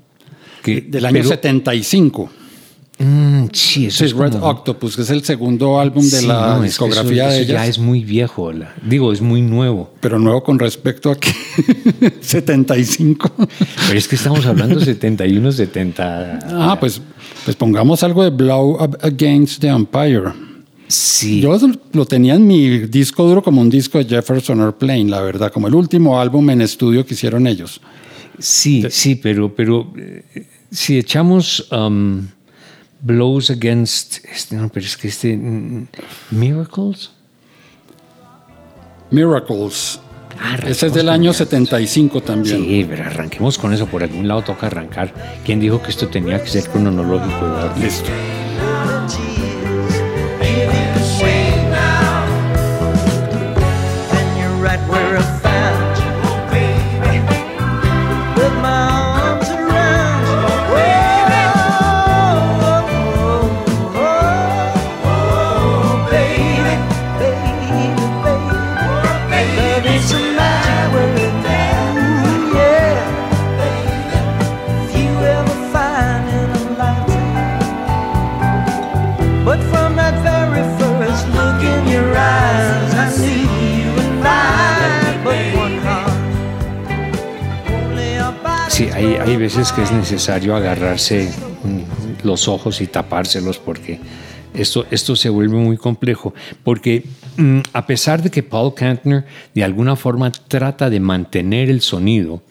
Que, 0.63 0.81
Del 0.81 1.05
año 1.07 1.15
pero- 1.19 1.29
75. 1.29 2.31
Mm, 2.99 3.47
sí, 3.53 3.87
eso 3.87 3.99
Sí, 3.99 4.05
es 4.07 4.13
Red 4.15 4.33
como- 4.33 4.47
Octopus, 4.47 4.97
que 4.97 5.03
es 5.03 5.11
el 5.11 5.23
segundo 5.23 5.79
álbum 5.79 6.03
de 6.03 6.21
Sí, 6.21 6.27
la 6.27 6.47
no, 6.47 6.55
es 6.55 6.61
que 6.61 6.65
discografía 6.69 7.25
eso- 7.29 7.37
de 7.37 7.43
eso 7.43 7.53
ya 7.53 7.65
ellas. 7.65 7.69
es 7.69 7.79
muy 7.79 8.03
viejo. 8.05 8.53
la- 8.53 8.75
digo, 8.83 9.13
es 9.13 9.21
muy 9.21 9.43
nuevo. 9.43 9.93
Pero 10.01 10.19
nuevo 10.19 10.43
con 10.43 10.59
respecto 10.59 11.11
a 11.11 11.17
que 11.21 11.31
75. 12.21 13.31
Pero 13.87 13.99
es 13.99 14.09
que 14.09 14.17
estamos 14.17 14.45
hablando 14.47 14.81
71, 14.81 15.53
70. 15.53 16.39
Ah, 16.51 16.77
pues, 16.81 17.01
pues 17.47 17.55
pongamos 17.55 18.03
algo 18.03 18.25
de 18.25 18.31
Blow 18.31 18.73
Up 18.83 18.99
Against 19.03 19.61
the 19.61 19.69
Empire. 19.69 20.33
sí. 20.89 21.41
Yo 21.41 21.57
lo 21.93 22.05
tenía 22.05 22.35
en 22.35 22.45
mi 22.45 22.81
disco 22.89 23.23
duro 23.23 23.41
como 23.41 23.61
un 23.61 23.71
disco 23.71 23.99
de 23.99 24.05
Jefferson 24.05 24.61
Airplane, 24.61 25.05
la 25.05 25.21
verdad, 25.21 25.53
como 25.53 25.69
el 25.69 25.75
último 25.77 26.21
álbum 26.21 26.51
en 26.51 26.61
estudio 26.61 27.07
que 27.07 27.15
hicieron 27.15 27.47
ellos. 27.47 27.81
Sí, 28.41 28.85
sí, 28.91 29.15
pero, 29.15 29.55
pero 29.55 29.93
eh, 29.97 30.49
si 30.73 30.99
echamos 30.99 31.69
um, 31.71 32.27
Blows 33.01 33.51
Against. 33.51 34.25
Este, 34.25 34.57
no, 34.57 34.69
pero 34.69 34.85
es 34.85 34.97
que 34.97 35.07
este. 35.07 35.37
mm, 35.37 35.87
Miracles. 36.33 37.13
Miracles. 39.13 40.01
Ah, 40.41 40.57
Ese 40.67 40.87
es 40.89 40.95
del 40.95 41.09
año 41.09 41.33
75 41.33 42.21
también. 42.23 42.57
Sí, 42.59 42.87
pero 42.89 43.05
arranquemos 43.05 43.59
con 43.59 43.73
eso. 43.73 43.87
Por 43.87 44.03
algún 44.03 44.29
lado 44.29 44.43
toca 44.43 44.67
arrancar. 44.67 45.13
¿Quién 45.45 45.61
dijo 45.61 45.83
que 45.83 45.91
esto 45.91 46.09
tenía 46.09 46.43
que 46.43 46.49
ser 46.49 46.69
cronológico? 46.69 47.71
Listo. 47.81 48.11
Right 54.61 54.81
where 54.89 55.17
I 55.17 55.23
found 55.41 55.86
hay, 88.97 89.17
hay 89.17 89.37
veces 89.37 89.73
que 89.73 89.83
es 89.83 89.93
necesario 89.93 90.55
agarrarse 90.57 91.31
los 92.25 92.49
ojos 92.49 92.81
y 92.81 92.87
tapárselos 92.87 93.59
porque 93.59 94.01
esto, 94.55 94.87
esto 94.91 95.17
se 95.17 95.29
vuelve 95.29 95.57
muy 95.57 95.77
complejo. 95.77 96.33
Porque 96.65 97.05
mm, 97.37 97.59
a 97.73 97.87
pesar 97.87 98.23
de 98.23 98.31
que 98.31 98.43
Paul 98.43 98.75
Kantner 98.75 99.25
de 99.55 99.65
alguna 99.65 99.97
forma 99.97 100.33
trata 100.33 100.89
de 100.91 100.99
mantener 101.01 101.69
el 101.71 101.83
sonido, 101.83 102.43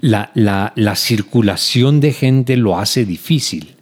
la, 0.00 0.30
la- 0.34 0.72
la 0.76 0.96
circulación 0.96 2.00
de 2.00 2.12
gente 2.12 2.56
lo 2.56 2.78
hace 2.78 3.04
difícil. 3.04 3.74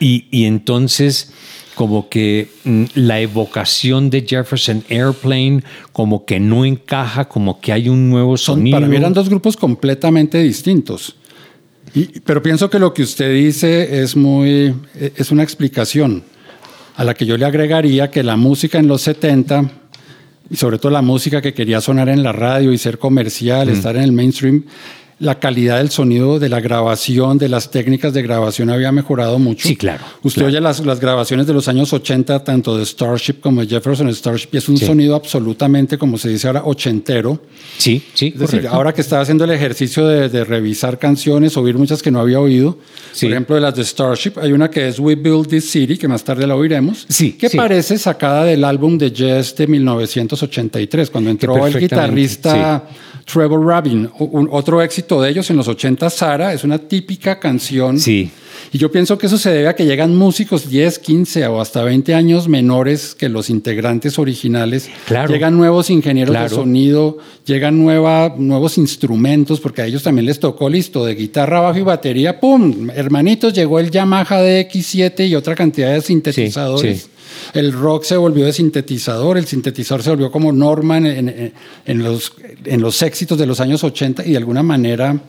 Y, 0.00 0.26
y 0.30 0.44
entonces 0.46 1.32
como 1.76 2.08
que 2.08 2.48
mm, 2.64 2.84
la 2.94 3.20
evocación 3.20 4.10
de 4.10 4.24
Jefferson 4.28 4.84
Airplane 4.88 5.62
como 5.92 6.24
que 6.24 6.40
no 6.40 6.64
encaja, 6.64 7.28
como 7.28 7.60
que 7.60 7.72
hay 7.72 7.88
un 7.88 8.10
nuevo 8.10 8.36
Son, 8.36 8.56
sonido. 8.56 8.76
para 8.76 8.88
mí 8.88 8.96
eran 8.96 9.12
dos 9.12 9.28
grupos 9.28 9.56
completamente 9.56 10.38
distintos. 10.42 11.16
Y- 11.94 12.20
pero 12.20 12.42
pienso 12.42 12.68
que 12.68 12.78
lo 12.78 12.92
que 12.92 13.02
usted 13.02 13.32
dice 13.32 14.02
es 14.02 14.16
muy 14.16 14.74
es 14.94 15.30
una 15.30 15.42
explicación 15.42 16.24
a 16.96 17.04
la 17.04 17.14
que 17.14 17.26
yo 17.26 17.36
le 17.36 17.44
agregaría 17.44 18.10
que 18.10 18.22
la 18.22 18.36
música 18.36 18.78
en 18.78 18.86
los 18.88 19.02
70 19.02 19.70
y 20.50 20.56
sobre 20.56 20.78
todo 20.78 20.92
la 20.92 21.02
música 21.02 21.40
que 21.40 21.54
quería 21.54 21.80
sonar 21.80 22.08
en 22.08 22.22
la 22.22 22.32
radio 22.32 22.72
y 22.72 22.78
ser 22.78 22.98
comercial, 22.98 23.68
estar 23.68 23.96
en 23.96 24.02
el 24.02 24.12
mainstream, 24.12 24.64
la 25.24 25.38
calidad 25.40 25.78
del 25.78 25.90
sonido, 25.90 26.38
de 26.38 26.48
la 26.48 26.60
grabación, 26.60 27.38
de 27.38 27.48
las 27.48 27.70
técnicas 27.70 28.12
de 28.12 28.22
grabación 28.22 28.70
había 28.70 28.92
mejorado 28.92 29.38
mucho. 29.38 29.66
Sí, 29.66 29.74
claro, 29.74 30.04
Usted 30.22 30.42
claro. 30.42 30.48
oye 30.48 30.60
las, 30.60 30.84
las 30.84 31.00
grabaciones 31.00 31.46
de 31.46 31.52
los 31.54 31.66
años 31.66 31.92
80, 31.92 32.44
tanto 32.44 32.76
de 32.76 32.84
Starship 32.84 33.40
como 33.40 33.62
de 33.62 33.66
Jefferson 33.66 34.08
Starship, 34.14 34.48
y 34.52 34.58
es 34.58 34.68
un 34.68 34.76
Sí. 34.76 34.86
sonido 34.86 35.14
absolutamente, 35.16 35.96
como 35.98 36.18
se 36.18 36.28
dice 36.28 36.46
ahora, 36.46 36.62
ochentero. 36.64 37.40
Sí, 37.78 38.02
sí, 38.14 38.32
Es 38.34 38.40
decir, 38.40 38.66
ahora 38.68 38.92
que 38.92 39.00
estaba 39.00 39.22
haciendo 39.22 39.44
el 39.44 39.50
ejercicio 39.50 40.06
de, 40.06 40.28
de 40.28 40.44
revisar 40.44 40.98
canciones, 40.98 41.56
oír 41.56 41.76
muchas 41.78 42.02
que 42.02 42.10
no 42.10 42.20
había 42.20 42.38
oído, 42.40 42.78
Sí. 43.12 43.26
por 43.26 43.32
ejemplo, 43.32 43.54
de 43.56 43.60
las 43.62 43.74
de 43.74 43.84
Starship, 43.84 44.32
hay 44.40 44.52
una 44.52 44.68
que 44.70 44.88
es 44.88 44.98
We 45.00 45.14
Build 45.14 45.48
This 45.48 45.70
City, 45.70 45.96
que 45.96 46.06
más 46.08 46.22
tarde 46.22 46.46
la 46.46 46.54
oiremos, 46.54 47.06
Sí, 47.08 47.32
que 47.32 47.48
sí. 47.48 47.56
parece 47.56 47.96
sacada 47.98 48.44
del 48.44 48.62
álbum 48.64 48.98
de 48.98 49.10
Jazz 49.10 49.56
de 49.56 49.66
1983, 49.68 51.10
cuando 51.10 51.30
entró 51.30 51.66
el 51.66 51.78
guitarrista 51.78 52.84
Trevor 53.24 53.64
Rabin. 53.64 54.08
Un- 54.18 54.48
otro 54.50 54.82
éxito 54.82 55.20
de 55.22 55.30
ellos 55.30 55.48
en 55.50 55.56
los 55.56 55.68
80, 55.68 56.10
Sara, 56.10 56.52
es 56.52 56.64
una 56.64 56.78
típica 56.78 57.38
canción. 57.40 57.98
Sí. 57.98 58.30
Y 58.72 58.78
yo 58.78 58.90
pienso 58.90 59.18
que 59.18 59.26
eso 59.26 59.36
se 59.38 59.50
debe 59.50 59.68
a 59.68 59.74
que 59.74 59.84
llegan 59.84 60.16
músicos 60.16 60.68
10, 60.68 60.98
15 61.00 61.46
o 61.48 61.60
hasta 61.60 61.82
20 61.82 62.14
años 62.14 62.48
menores 62.48 63.14
que 63.14 63.28
los 63.28 63.50
integrantes 63.50 64.18
originales. 64.18 64.88
Claro. 65.06 65.32
Llegan 65.32 65.56
nuevos 65.56 65.90
ingenieros 65.90 66.32
Claro. 66.32 66.48
de 66.48 66.54
sonido, 66.54 67.18
llegan 67.44 67.78
nueva, 67.82 68.34
nuevos 68.36 68.78
instrumentos, 68.78 69.58
porque 69.60 69.82
a 69.82 69.86
ellos 69.86 70.02
también 70.02 70.26
les 70.26 70.38
tocó 70.38 70.68
listo, 70.68 71.04
de 71.04 71.14
guitarra, 71.14 71.60
bajo 71.60 71.78
y 71.78 71.82
batería, 71.82 72.38
¡pum! 72.40 72.88
Hermanitos, 72.94 73.52
llegó 73.54 73.80
el 73.80 73.90
Yamaha 73.90 74.40
DX7 74.42 75.26
y 75.28 75.34
otra 75.34 75.54
cantidad 75.54 75.92
de 75.92 76.00
sintetizadores. 76.00 77.02
sí. 77.02 77.08
El 77.52 77.72
rock 77.72 78.04
se 78.04 78.16
volvió 78.16 78.44
de 78.46 78.52
sintetizador, 78.52 79.38
el 79.38 79.46
sintetizador 79.46 80.02
se 80.02 80.10
volvió 80.10 80.30
como 80.30 80.52
norma 80.52 80.98
en, 80.98 81.06
en- 81.06 81.52
en 81.86 82.02
los, 82.02 82.32
en 82.64 82.80
los 82.80 83.00
éxitos 83.02 83.38
de 83.38 83.46
los 83.46 83.60
años 83.60 83.84
80 83.84 84.24
y 84.26 84.32
de 84.32 84.36
alguna 84.38 84.62
manera 84.62 85.20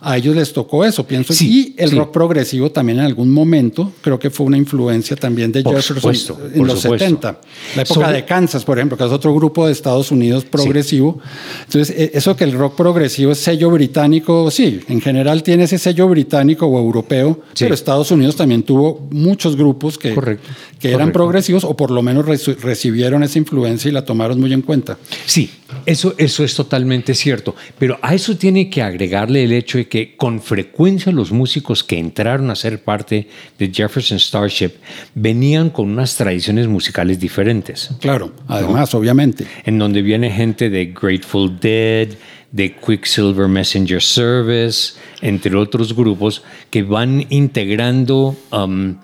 a 0.00 0.16
ellos 0.16 0.36
les 0.36 0.52
tocó 0.52 0.84
eso, 0.84 1.04
pienso. 1.06 1.32
Sí, 1.32 1.74
y 1.76 1.82
el 1.82 1.90
sí. 1.90 1.96
rock 1.96 2.12
progresivo 2.12 2.70
también 2.70 2.98
en 3.00 3.04
algún 3.04 3.30
momento, 3.30 3.92
creo 4.00 4.18
que 4.18 4.30
fue 4.30 4.46
una 4.46 4.56
influencia 4.56 5.16
también 5.16 5.50
de 5.50 5.62
Por 5.62 5.74
Jefferson 5.74 5.96
supuesto, 6.14 6.38
en 6.54 6.66
los 6.66 6.80
supuesto. 6.80 7.04
70. 7.04 7.40
La 7.76 7.82
época 7.82 7.94
Sobre- 8.06 8.12
de 8.12 8.24
Kansas, 8.24 8.64
por 8.64 8.78
ejemplo, 8.78 8.96
que 8.96 9.04
es 9.04 9.10
otro 9.10 9.34
grupo 9.34 9.66
de 9.66 9.72
Estados 9.72 10.10
Unidos 10.12 10.44
progresivo. 10.44 11.18
Entonces, 11.64 11.94
e- 11.98 12.10
eso 12.14 12.36
que 12.36 12.44
el 12.44 12.52
rock 12.52 12.76
progresivo 12.76 13.32
es 13.32 13.38
sello 13.38 13.70
británico, 13.70 14.50
sí, 14.50 14.80
en 14.88 15.00
general 15.00 15.42
tiene 15.42 15.64
ese 15.64 15.78
sello 15.78 16.06
británico 16.08 16.66
o 16.66 16.78
europeo, 16.78 17.40
Sí. 17.54 17.64
pero 17.64 17.74
Estados 17.74 18.10
Unidos 18.10 18.36
también 18.36 18.62
tuvo 18.62 19.08
muchos 19.10 19.56
grupos 19.56 19.98
que, 19.98 20.14
Correcto, 20.14 20.48
que 20.78 20.88
eran 20.88 21.00
correcto. 21.00 21.18
progresivos 21.18 21.64
o 21.64 21.76
por 21.76 21.90
lo 21.90 22.02
menos 22.02 22.24
recibieron 22.26 23.22
esa 23.24 23.38
influencia 23.38 23.88
y 23.88 23.92
la 23.92 24.04
tomaron 24.04 24.38
muy 24.38 24.52
en 24.52 24.62
cuenta. 24.62 24.96
Sí, 25.26 25.50
eso, 25.86 26.14
eso 26.18 26.44
es 26.44 26.54
totalmente 26.54 27.14
cierto. 27.14 27.54
Pero 27.78 27.98
a 28.02 28.14
eso 28.14 28.36
tiene 28.36 28.70
que 28.70 28.82
agregarle 28.82 29.44
el 29.44 29.52
hecho 29.52 29.78
de 29.78 29.88
que 29.88 30.16
con 30.16 30.40
frecuencia 30.40 31.12
los 31.12 31.30
músicos 31.32 31.84
que 31.84 31.98
entraron 31.98 32.50
a 32.50 32.54
ser 32.56 32.82
parte 32.82 33.28
de 33.58 33.70
Jefferson 33.72 34.18
Starship 34.18 34.72
venían 35.14 35.70
con 35.70 35.90
unas 35.90 36.16
tradiciones 36.16 36.66
musicales 36.68 37.20
diferentes. 37.20 37.90
Claro, 38.00 38.32
además, 38.46 38.94
obviamente. 38.94 39.46
En 39.64 39.78
donde 39.78 40.02
viene 40.02 40.30
gente 40.30 40.70
de 40.70 40.86
Grateful 40.86 41.58
Dead, 41.60 42.08
de 42.50 42.74
Quicksilver 42.74 43.46
Messenger 43.46 44.00
Service, 44.02 44.94
entre 45.20 45.54
otros 45.54 45.94
grupos 45.94 46.42
que 46.70 46.82
van 46.82 47.26
integrando 47.28 48.34
um, 48.52 48.94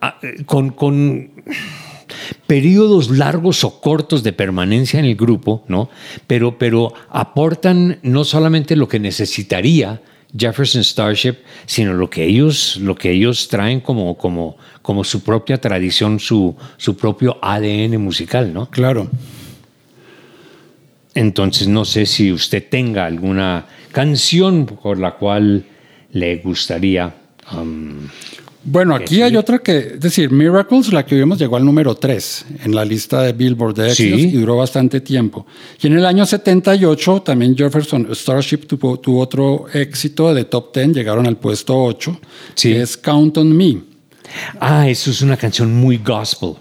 a- 0.00 0.18
con, 0.46 0.70
con 0.70 1.30
periodos 2.46 3.10
largos 3.10 3.64
o 3.64 3.80
cortos 3.80 4.22
de 4.22 4.32
permanencia 4.32 4.98
en 4.98 5.06
el 5.06 5.16
grupo, 5.16 5.64
¿no? 5.68 5.88
Pero, 6.26 6.58
pero 6.58 6.92
aportan 7.10 7.98
no 8.02 8.24
solamente 8.24 8.76
lo 8.76 8.88
que 8.88 9.00
necesitaría 9.00 10.00
Jefferson 10.36 10.84
Starship, 10.84 11.36
sino 11.66 11.94
lo 11.94 12.10
que 12.10 12.24
ellos, 12.24 12.76
lo 12.76 12.94
que 12.94 13.10
ellos 13.10 13.48
traen 13.48 13.80
como, 13.80 14.16
como, 14.16 14.56
como 14.82 15.04
su 15.04 15.22
propia 15.22 15.58
tradición, 15.60 16.20
su, 16.20 16.54
su 16.76 16.96
propio 16.96 17.38
ADN 17.40 18.00
musical, 18.00 18.52
¿no? 18.52 18.68
Claro. 18.70 19.08
Entonces 21.14 21.68
no 21.68 21.84
sé 21.84 22.04
si 22.04 22.30
usted 22.32 22.68
tenga 22.68 23.06
alguna 23.06 23.66
canción 23.92 24.66
por 24.66 24.98
la 24.98 25.12
cual 25.12 25.64
le 26.12 26.36
gustaría. 26.36 27.14
um, 27.52 28.08
Bueno, 28.68 28.96
aquí 28.96 29.22
hay 29.22 29.36
otra 29.36 29.60
que, 29.60 29.78
es 29.94 30.00
decir, 30.00 30.28
Miracles, 30.32 30.92
la 30.92 31.06
que 31.06 31.14
vimos, 31.14 31.38
llegó 31.38 31.56
al 31.56 31.64
número 31.64 31.94
3 31.94 32.46
en 32.64 32.74
la 32.74 32.84
lista 32.84 33.22
de 33.22 33.32
Billboard 33.32 33.74
de 33.76 33.90
éxitos 33.90 34.20
Sí. 34.20 34.26
y 34.26 34.32
duró 34.32 34.56
bastante 34.56 35.00
tiempo. 35.00 35.46
Y 35.80 35.86
en 35.86 35.92
el 35.92 36.04
año 36.04 36.26
78 36.26 37.22
también 37.22 37.56
Jefferson 37.56 38.08
Starship 38.12 38.66
tuvo, 38.66 38.98
tuvo 38.98 39.20
otro 39.20 39.66
éxito 39.72 40.34
de 40.34 40.46
top 40.46 40.74
10, 40.74 40.88
llegaron 40.94 41.28
al 41.28 41.36
puesto 41.36 41.80
8, 41.80 42.18
Sí. 42.54 42.72
que 42.72 42.82
es 42.82 42.96
Count 42.96 43.38
on 43.38 43.56
Me. 43.56 43.78
Ah, 44.58 44.88
eso 44.88 45.12
es 45.12 45.22
una 45.22 45.36
canción 45.36 45.72
muy 45.72 45.98
gospel. 45.98 46.54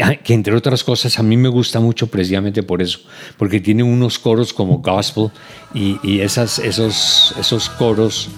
Ah, 0.00 0.14
Que 0.14 0.34
entre 0.34 0.54
otras 0.54 0.84
cosas 0.84 1.18
a 1.18 1.22
mí 1.22 1.36
me 1.38 1.48
gusta 1.48 1.80
mucho 1.80 2.06
precisamente 2.06 2.62
por 2.62 2.82
eso, 2.82 3.00
porque 3.38 3.58
tiene 3.60 3.82
unos 3.82 4.18
coros 4.18 4.52
como 4.52 4.78
gospel 4.78 5.30
y, 5.74 5.96
y 6.02 6.20
esas, 6.20 6.58
esos, 6.58 7.34
esos 7.40 7.68
coros 7.70 8.28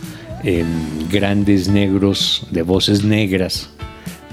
eh, 0.44 0.64
grandes, 1.10 1.68
negros, 1.68 2.46
de 2.50 2.62
voces 2.62 3.04
negras, 3.04 3.70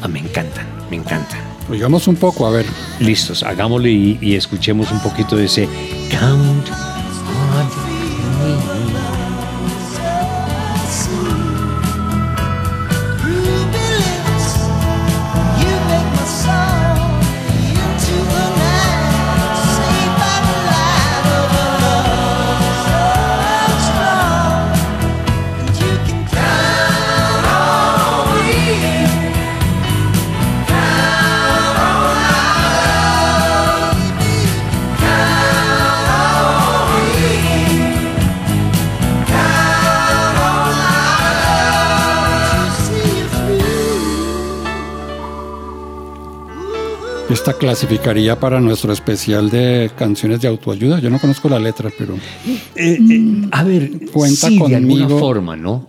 ah, 0.02 0.08
me 0.08 0.20
encantan, 0.20 0.66
me 0.90 0.98
encantan. 0.98 1.40
Oigamos 1.70 2.08
un 2.08 2.16
poco, 2.16 2.48
a 2.48 2.52
ver. 2.52 2.66
Listos, 3.00 3.44
hagámosle 3.44 3.92
y, 3.92 4.18
y 4.22 4.36
escuchemos 4.36 4.92
un 4.92 5.02
poquito 5.02 5.36
de 5.36 5.46
ese 5.46 5.68
Count 6.10 6.87
esta 47.50 47.58
clasificaría 47.60 48.38
para 48.38 48.60
nuestro 48.60 48.92
especial 48.92 49.50
de 49.50 49.90
canciones 49.98 50.42
de 50.42 50.50
autoayuda. 50.50 51.00
Yo 51.00 51.10
no 51.10 51.18
conozco 51.18 51.48
la 51.48 51.58
letra, 51.60 51.90
pero 51.98 52.16
Eh, 52.76 53.00
eh, 53.10 53.48
a 53.52 53.64
ver, 53.64 53.90
Cuenta 54.12 54.50
sí, 54.50 54.58
de 54.60 54.76
alguna 54.76 54.80
conmigo. 55.06 55.18
forma, 55.20 55.56
¿no? 55.56 55.88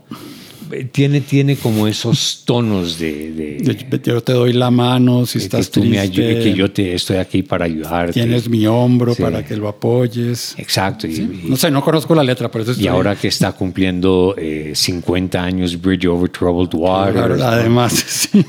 Tiene, 0.93 1.21
tiene 1.21 1.57
como 1.57 1.87
esos 1.87 2.43
tonos 2.45 2.99
de, 2.99 3.61
yo 4.05 4.21
te 4.23 4.33
doy 4.33 4.53
la 4.53 4.71
mano 4.71 5.25
si 5.27 5.39
estás 5.39 5.69
que 5.69 5.81
tú 5.81 5.85
me 5.87 5.99
triste. 5.99 6.23
ayu- 6.39 6.43
que 6.43 6.55
yo 6.55 6.71
te 6.71 6.95
estoy 6.95 7.17
aquí 7.17 7.43
para 7.43 7.65
ayudarte. 7.67 8.13
Tienes 8.13 8.49
mi 8.49 8.67
hombro 8.67 9.15
Sí. 9.15 9.23
para 9.23 9.45
que 9.45 9.57
lo 9.57 9.69
apoyes. 9.69 10.55
Exacto. 10.59 11.07
y- 11.07 11.13
y- 11.13 11.41
No 11.49 11.57
sé, 11.57 11.71
no 11.71 11.83
conozco 11.83 12.15
la 12.15 12.23
letra, 12.25 12.51
pero 12.51 12.65
eso 12.71 12.81
Y 12.81 12.87
ahora 12.87 13.17
que 13.17 13.29
está 13.29 13.53
cumpliendo 13.53 14.35
eh, 14.39 14.73
50 14.75 15.43
años 15.43 15.81
Bridge 15.81 16.07
Over 16.07 16.29
Troubled 16.31 16.75
Water. 16.75 17.41
Además, 17.43 17.93
sí. 18.07 18.45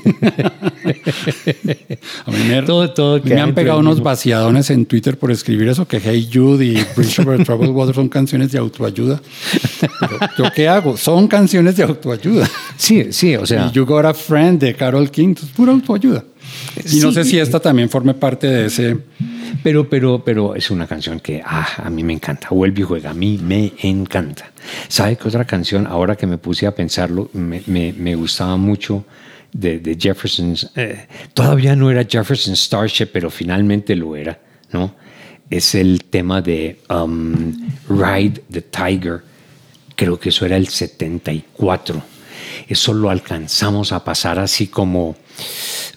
A 2.26 2.30
mí 2.30 2.38
me, 2.48 2.62
Todo- 2.62 2.90
todo 2.90 3.20
me 3.24 3.40
han 3.40 3.54
pegado 3.54 3.78
unos 3.80 4.02
vaciadones 4.02 4.70
en 4.70 4.86
Twitter 4.86 5.18
por 5.18 5.30
escribir 5.30 5.68
eso, 5.68 5.86
que 5.86 6.00
Hey 6.02 6.28
Jude 6.32 6.64
y 6.64 6.84
Bridge 6.96 7.18
Over 7.20 7.44
Troubled 7.44 7.70
Water 7.70 7.94
son 7.94 8.08
canciones 8.08 8.52
de 8.52 8.58
autoayuda. 8.58 9.20
Pero, 9.80 10.18
¿Yo 10.38 10.44
qué 10.54 10.68
hago? 10.68 10.96
Son 10.96 11.26
canciones 11.28 11.76
de 11.76 11.82
autoayuda. 11.84 12.09
Sí, 12.76 13.12
sí, 13.12 13.36
o 13.36 13.44
sea. 13.46 13.66
Y 13.66 13.72
You 13.72 13.84
Got 13.84 14.04
a 14.06 14.14
Friend 14.14 14.58
de 14.60 14.74
Carol 14.74 15.10
King, 15.10 15.34
es 15.36 15.48
pura 15.50 15.72
autoayuda. 15.72 16.24
Y 16.90 17.00
no 17.00 17.08
Sí. 17.08 17.14
sé 17.14 17.24
si 17.24 17.38
esta 17.38 17.60
también 17.60 17.88
forme 17.90 18.14
parte 18.14 18.46
de 18.46 18.66
ese... 18.66 18.96
Pero, 19.62 19.88
pero, 19.90 20.24
pero 20.24 20.54
es 20.54 20.70
una 20.70 20.86
canción 20.86 21.20
que 21.20 21.42
ah, 21.44 21.68
a 21.84 21.90
mí 21.90 22.02
me 22.02 22.12
encanta. 22.14 22.48
Vuelve 22.50 22.80
y 22.80 22.84
juega, 22.84 23.10
a 23.10 23.14
mí 23.14 23.38
me 23.42 23.72
encanta. 23.82 24.50
¿Sabe 24.88 25.16
qué 25.16 25.28
otra 25.28 25.44
canción, 25.44 25.86
ahora 25.86 26.16
que 26.16 26.26
me 26.26 26.38
puse 26.38 26.66
a 26.66 26.74
pensarlo, 26.74 27.28
me, 27.34 27.62
me- 27.66 27.92
me 27.92 28.14
gustaba 28.14 28.56
mucho 28.56 29.04
de, 29.52 29.78
de 29.80 29.96
Jefferson? 30.00 30.54
eh, 30.76 31.06
todavía 31.34 31.76
no 31.76 31.90
era 31.90 32.04
Jefferson 32.08 32.54
Starship, 32.56 33.06
pero 33.12 33.28
finalmente 33.30 33.94
lo 33.96 34.16
era, 34.16 34.38
¿no? 34.72 34.94
Es 35.50 35.74
el 35.74 36.04
tema 36.04 36.40
de 36.40 36.78
um, 36.88 37.52
Ride 37.88 38.40
the 38.50 38.62
Tiger. 38.62 39.20
Creo 40.00 40.18
que 40.18 40.30
eso 40.30 40.46
era 40.46 40.56
el 40.56 40.68
74. 40.68 42.02
Eso 42.66 42.94
lo 42.94 43.10
alcanzamos 43.10 43.92
a 43.92 44.02
pasar 44.02 44.38
así 44.38 44.68
como, 44.68 45.14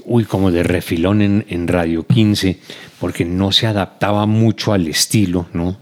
uy, 0.03 0.25
como 0.25 0.51
de 0.51 0.61
refilón 0.61 1.21
en, 1.21 1.45
en 1.47 1.69
Radio 1.69 2.05
15, 2.05 2.59
porque 2.99 3.23
no 3.23 3.53
se 3.53 3.65
adaptaba 3.65 4.25
mucho 4.25 4.73
al 4.73 4.87
estilo, 4.87 5.45
¿no? 5.53 5.77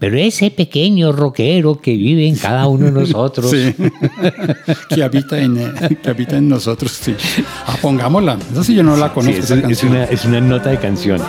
Pero 0.00 0.18
ese 0.18 0.50
pequeño 0.50 1.12
rockero 1.12 1.80
que 1.80 1.92
vive 1.92 2.26
en 2.26 2.34
cada 2.34 2.66
uno 2.66 2.86
de 2.86 2.90
nosotros. 3.02 3.48
Sí. 3.48 3.72
que, 4.88 5.04
habita 5.04 5.38
en, 5.38 5.72
que 6.02 6.10
habita 6.10 6.38
en 6.38 6.48
nosotros, 6.48 6.90
sí. 6.90 7.14
Ah, 7.64 7.78
pongámosla. 7.80 8.38
Esa 8.50 8.64
sí 8.64 8.74
yo 8.74 8.82
no 8.82 8.96
la 8.96 9.06
Sí, 9.06 9.14
conozco, 9.14 9.38
es, 9.38 9.50
esa 9.52 9.70
es 9.70 9.84
una, 9.84 10.04
es 10.06 10.24
una 10.24 10.40
nota 10.40 10.70
de 10.70 10.78
canción. 10.80 11.22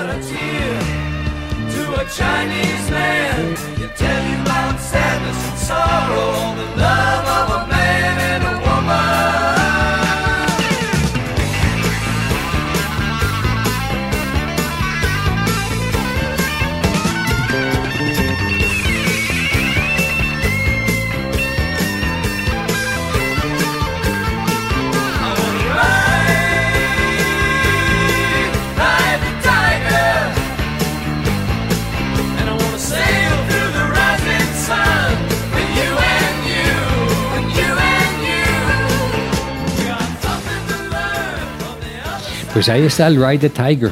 Pues 42.57 42.69
ahí 42.69 42.85
está 42.85 43.05
el 43.05 43.17
Ride 43.17 43.37
the 43.37 43.49
Tiger. 43.51 43.91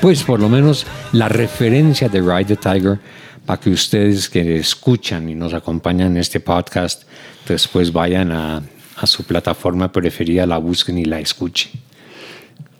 Pues 0.00 0.22
por 0.22 0.40
lo 0.40 0.48
menos 0.48 0.86
la 1.12 1.28
referencia 1.28 2.08
de 2.08 2.22
Ride 2.22 2.46
the 2.46 2.56
Tiger 2.56 2.98
para 3.44 3.60
que 3.60 3.68
ustedes 3.68 4.30
que 4.30 4.56
escuchan 4.56 5.28
y 5.28 5.34
nos 5.34 5.52
acompañan 5.52 6.12
en 6.12 6.16
este 6.16 6.40
podcast 6.40 7.02
después 7.46 7.92
vayan 7.92 8.32
a, 8.32 8.62
a 8.96 9.06
su 9.06 9.24
plataforma 9.24 9.92
preferida, 9.92 10.46
la 10.46 10.56
busquen 10.56 10.96
y 10.96 11.04
la 11.04 11.20
escuchen. 11.20 11.70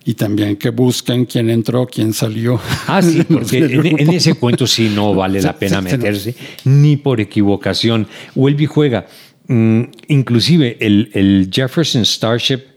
Y 0.03 0.15
también 0.15 0.55
que 0.55 0.71
busquen 0.71 1.25
quién 1.25 1.51
entró, 1.51 1.85
quién 1.85 2.11
salió. 2.11 2.59
Ah, 2.87 3.03
sí, 3.03 3.21
porque 3.31 3.59
en, 3.59 4.09
ese 4.09 4.33
cuento 4.33 4.65
sí 4.65 4.91
no 4.95 5.13
vale 5.13 5.43
la 5.43 5.53
pena 5.53 5.79
meterse, 5.79 6.33
ni 6.65 6.97
por 6.97 7.21
equivocación. 7.21 8.07
Vuelve 8.33 8.63
y 8.63 8.65
juega. 8.65 9.05
Mm, 9.47 9.83
inclusive 10.07 10.75
el, 10.79 11.11
el 11.13 11.51
Jefferson 11.53 12.03
Starship 12.03 12.76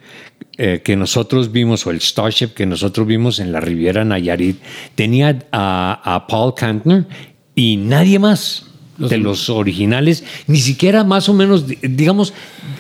eh, 0.57 0.81
que 0.85 0.97
nosotros 0.97 1.53
vimos, 1.53 1.87
o 1.87 1.91
el 1.91 2.01
Starship 2.01 2.49
que 2.49 2.67
nosotros 2.67 3.07
vimos 3.07 3.39
en 3.39 3.53
la 3.53 3.61
Riviera 3.61 4.05
Nayarit, 4.05 4.59
tenía 4.95 5.39
a, 5.53 6.01
a 6.15 6.27
Paul 6.27 6.55
Kantner 6.55 7.07
y 7.55 7.77
nadie 7.77 8.19
más. 8.19 8.65
de 8.99 9.17
los 9.17 9.49
originales, 9.49 10.25
ni 10.47 10.59
siquiera 10.59 11.05
más 11.05 11.29
o 11.31 11.33
menos, 11.33 11.67
di- 11.67 11.79
digamos, 11.81 12.35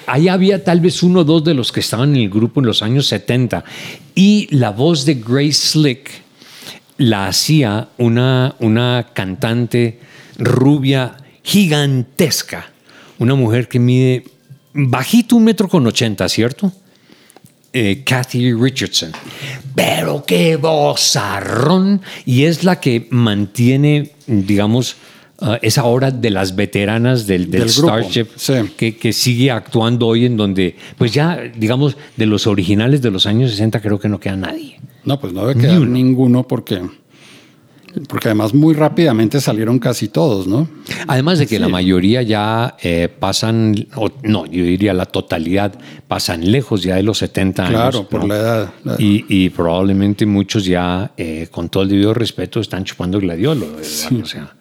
ahí 0.06 0.28
había 0.28 0.62
tal 0.62 0.80
vez 0.80 1.02
uno 1.02 1.20
o 1.20 1.24
dos 1.24 1.42
de 1.44 1.54
los 1.54 1.72
que 1.72 1.80
estaban 1.80 2.10
en 2.14 2.22
el 2.22 2.28
grupo 2.28 2.60
en 2.60 2.66
los 2.66 2.82
años 2.82 3.06
70. 3.06 3.64
Y 4.14 4.46
la 4.54 4.70
voz 4.70 5.06
de 5.06 5.14
Grace 5.14 5.52
Slick, 5.54 6.10
la 6.98 7.26
hacía 7.28 7.88
una, 7.96 8.54
una 8.58 9.06
cantante 9.14 9.98
rubia 10.36 11.16
gigantesca, 11.42 12.70
una 13.18 13.34
mujer 13.34 13.68
que 13.68 13.78
mide 13.78 14.24
bajito 14.74 15.36
un 15.36 15.44
metro 15.44 15.68
con 15.68 15.86
ochenta, 15.86 16.28
¿cierto? 16.28 16.70
Eh, 17.72 18.02
Kathy 18.04 18.52
Richardson. 18.52 19.12
Pero 19.74 20.24
qué 20.26 20.56
vozarrón. 20.56 22.02
Y 22.24 22.44
es 22.44 22.64
la 22.64 22.80
que 22.80 23.06
mantiene, 23.10 24.12
digamos, 24.26 24.96
ah, 25.38 25.58
esa 25.62 25.84
hora 25.84 26.10
de 26.10 26.30
las 26.30 26.56
veteranas 26.56 27.26
del, 27.26 27.50
del 27.50 27.62
Del 27.62 27.72
grupo, 27.72 27.88
Starship 27.88 28.26
sí. 28.36 28.54
que, 28.76 28.96
que 28.96 29.12
sigue 29.12 29.52
actuando 29.52 30.08
hoy 30.08 30.26
en 30.26 30.36
donde, 30.36 30.74
pues 30.98 31.12
ya, 31.12 31.38
digamos, 31.56 31.96
de 32.16 32.26
los 32.26 32.48
originales 32.48 33.02
de 33.02 33.10
los 33.12 33.26
años 33.26 33.52
60 33.52 33.80
creo 33.80 34.00
que 34.00 34.08
no 34.08 34.18
queda 34.18 34.36
nadie. 34.36 34.80
No, 35.04 35.20
pues 35.20 35.32
no 35.32 35.46
debe 35.46 35.60
quedar 35.60 35.80
ninguno 35.80 36.46
porque, 36.46 36.82
porque 38.08 38.28
además 38.28 38.54
muy 38.54 38.74
rápidamente 38.74 39.40
salieron 39.40 39.78
casi 39.78 40.08
todos, 40.08 40.46
¿no? 40.46 40.68
Además 41.06 41.38
de 41.38 41.46
que 41.46 41.56
Sí. 41.56 41.60
la 41.60 41.68
mayoría 41.68 42.22
ya 42.22 42.76
eh, 42.82 43.08
pasan, 43.08 43.74
o 43.96 44.10
no, 44.22 44.46
yo 44.46 44.62
diría 44.64 44.94
la 44.94 45.06
totalidad, 45.06 45.72
pasan 46.06 46.50
lejos 46.50 46.82
ya 46.82 46.96
de 46.96 47.02
los 47.02 47.18
70 47.18 47.62
años. 47.66 47.72
Claro, 47.74 48.08
por 48.08 48.20
¿no? 48.20 48.26
la 48.28 48.36
edad. 48.36 48.70
la- 48.84 48.96
Y, 48.98 49.24
y 49.28 49.50
probablemente 49.50 50.24
muchos 50.26 50.64
ya, 50.64 51.10
eh, 51.16 51.48
con 51.50 51.68
todo 51.68 51.82
el 51.82 51.88
debido 51.88 52.14
respeto, 52.14 52.60
están 52.60 52.84
chupando 52.84 53.18
gladiolo. 53.18 53.66
verdad, 53.66 54.22
O 54.22 54.26
sea, 54.26 54.54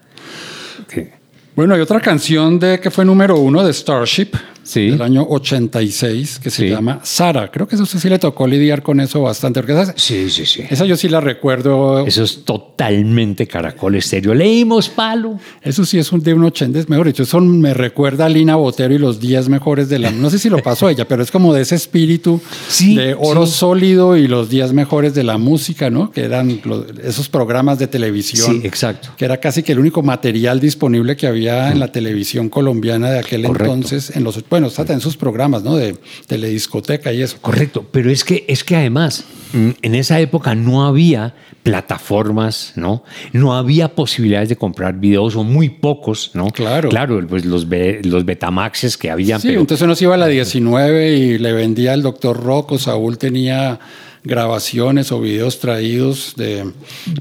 que- 0.88 1.20
Bueno, 1.56 1.76
hay 1.76 1.82
otra 1.82 2.00
canción 2.00 2.58
de 2.58 2.80
que 2.80 2.90
fue 2.90 3.04
número 3.04 3.38
uno 3.38 3.64
de 3.66 3.74
Starship 3.74 4.30
Sí. 4.70 4.92
del 4.92 5.02
año 5.02 5.26
86 5.28 6.40
que 6.42 6.50
se 6.50 6.64
Sí. 6.64 6.70
llama 6.70 7.00
Sara. 7.04 7.50
Creo 7.52 7.68
que 7.68 7.76
eso 7.76 7.86
sí 7.86 8.08
le 8.10 8.20
tocó 8.20 8.46
lidiar 8.46 8.84
con 8.84 9.00
eso 9.00 9.22
bastante. 9.22 9.60
Porque 9.62 9.74
esa, 9.80 9.94
sí, 9.98 10.30
sí, 10.30 10.46
sí. 10.46 10.62
esa 10.70 10.86
yo 10.86 10.96
sí 10.96 11.10
la 11.10 11.20
recuerdo. 11.22 12.06
Eso 12.06 12.24
es 12.24 12.44
totalmente 12.46 13.48
caracol 13.48 13.96
estéreo. 13.96 14.34
Leímos 14.34 14.90
palo. 14.90 15.40
Eso 15.62 15.86
sí 15.86 15.98
es 15.98 16.12
un, 16.12 16.22
de 16.22 16.34
un 16.34 16.44
80, 16.44 16.80
es 16.80 16.90
mejor 16.90 17.08
dicho. 17.08 17.24
Eso 17.24 17.40
me 17.40 17.74
recuerda 17.74 18.26
a 18.26 18.30
Lina 18.30 18.56
Botero 18.58 18.94
y 18.94 18.98
los 18.98 19.20
10 19.20 19.50
mejores 19.50 19.90
de 19.90 20.00
la. 20.00 20.12
No 20.12 20.30
sé 20.30 20.38
si 20.40 20.50
lo 20.50 20.60
pasó 20.60 20.90
ella, 20.90 21.08
pero 21.08 21.24
es 21.24 21.32
como 21.32 21.54
de 21.54 21.62
ese 21.62 21.76
espíritu 21.76 22.40
Sí, 22.68 22.96
de 22.96 23.16
oro 23.18 23.48
sólido 23.48 24.18
y 24.18 24.28
los 24.28 24.50
10 24.50 24.74
mejores 24.74 25.14
de 25.16 25.24
la 25.24 25.38
música, 25.38 25.90
¿no? 25.90 26.12
Que 26.12 26.22
eran 26.26 26.60
los- 26.66 26.86
esos 27.04 27.30
programas 27.30 27.80
de 27.80 27.88
televisión. 27.88 28.62
Sí, 28.62 28.68
exacto. 28.68 29.10
Que 29.18 29.26
era 29.26 29.38
casi 29.38 29.64
que 29.64 29.72
el 29.72 29.80
único 29.80 30.04
material 30.04 30.60
disponible 30.60 31.16
que 31.16 31.28
había 31.28 31.72
en 31.72 31.80
la 31.80 31.92
televisión 31.92 32.50
colombiana 32.50 33.10
de 33.10 33.20
aquel 33.20 33.44
Correcto. 33.44 33.74
entonces, 33.74 34.16
en 34.16 34.24
los, 34.24 34.44
bueno, 34.50 34.59
hasta 34.68 34.94
en 34.94 35.00
sus 35.02 35.16
programas, 35.18 35.64
¿no? 35.64 35.76
De 35.76 35.96
telediscoteca 36.28 37.12
y 37.14 37.22
eso. 37.22 37.38
Correcto, 37.42 37.86
pero 37.92 38.10
es 38.12 38.24
que, 38.24 38.46
es 38.48 38.64
que 38.64 38.76
además 38.76 39.24
mm, 39.54 39.70
en 39.82 39.96
esa 39.96 40.20
época 40.20 40.56
no 40.56 40.86
había 40.86 41.34
plataformas, 41.64 42.74
¿no? 42.76 43.04
No 43.34 43.56
había 43.56 43.96
posibilidades 43.96 44.50
de 44.50 44.56
comprar 44.56 44.96
videos 45.00 45.36
o 45.36 45.44
muy 45.44 45.70
pocos, 45.70 46.32
¿no? 46.34 46.48
Claro. 46.52 46.90
Claro, 46.90 47.26
pues 47.28 47.46
los, 47.46 47.68
be- 47.68 48.02
los 48.04 48.26
Betamaxes 48.26 48.98
que 48.98 49.10
habían, 49.10 49.40
Sí, 49.42 49.48
pero 49.50 49.62
entonces 49.62 49.84
uno 49.86 49.96
se 49.96 50.06
iba 50.06 50.16
a 50.16 50.18
la 50.18 50.28
19 50.28 51.14
y 51.18 51.38
le 51.38 51.54
vendía 51.54 51.94
al 51.94 52.02
doctor 52.04 52.42
Rocco, 52.44 52.78
Saúl 52.78 53.18
tenía 53.18 53.80
grabaciones 54.24 55.12
o 55.12 55.22
videos 55.22 55.60
traídos 55.60 56.34
de... 56.36 56.72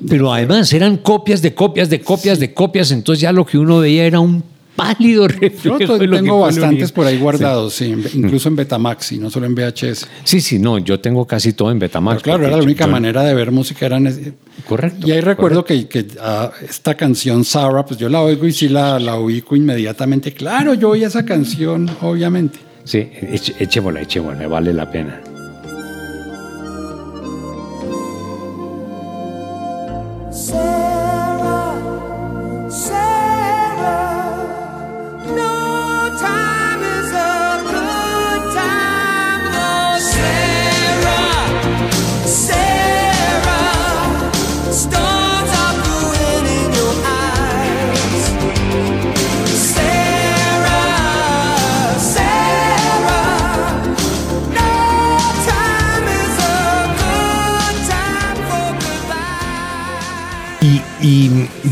Pero 0.08 0.32
además 0.32 0.72
eran 0.72 0.96
copias 0.96 1.40
de 1.42 1.54
copias 1.54 1.88
de 1.90 2.00
copias 2.00 2.38
de 2.40 2.52
copias, 2.52 2.90
entonces 2.90 3.20
ya 3.22 3.32
lo 3.32 3.46
que 3.46 3.56
uno 3.58 3.78
veía 3.78 4.04
era 4.04 4.18
un 4.20 4.42
pálido 4.78 5.26
Yo 5.28 5.38
reflejo 5.40 5.78
to- 5.78 5.98
de 5.98 6.06
lo 6.06 6.16
que 6.16 6.22
tengo 6.22 6.40
bastantes 6.40 6.92
por 6.92 7.06
ahí 7.06 7.18
guardados, 7.18 7.74
sí, 7.74 7.94
incluso 8.14 8.48
en 8.48 8.56
Betamax 8.56 9.12
y 9.12 9.18
no 9.18 9.28
solo 9.28 9.46
en 9.46 9.54
VHS. 9.54 10.06
Sí, 10.24 10.40
sí, 10.40 10.58
no, 10.58 10.78
yo 10.78 11.00
tengo 11.00 11.26
casi 11.26 11.52
todo 11.52 11.70
en 11.70 11.78
Betamax. 11.78 12.22
Pero 12.22 12.36
claro, 12.36 12.42
era 12.44 12.52
la 12.52 12.58
yo- 12.58 12.64
única 12.64 12.86
yo- 12.86 12.90
manera 12.92 13.22
de 13.24 13.34
ver 13.34 13.50
música. 13.50 13.84
Era 13.86 13.96
en 13.98 14.06
ese- 14.06 14.32
Correcto. 14.66 15.06
Y 15.06 15.10
ahí 15.12 15.20
recuerdo 15.20 15.64
que, 15.64 15.86
que, 15.88 16.06
ah, 16.20 16.50
esta 16.68 16.94
canción, 16.94 17.44
Sarah, 17.44 17.84
pues 17.84 17.98
yo 17.98 18.08
la 18.08 18.20
oigo 18.22 18.46
y 18.46 18.52
sí 18.52 18.68
la, 18.68 18.98
la 18.98 19.16
ubico 19.18 19.54
inmediatamente. 19.56 20.32
Claro, 20.32 20.74
yo 20.74 20.90
oí 20.90 21.04
esa 21.04 21.24
canción, 21.24 21.90
obviamente. 22.00 22.58
Sí, 22.84 23.06
echémosla, 23.58 24.00
echémosla, 24.02 24.48
vale 24.48 24.72
la 24.72 24.90
pena. 24.90 25.20
Sarah, 30.30 31.74
Sarah, 32.68 32.97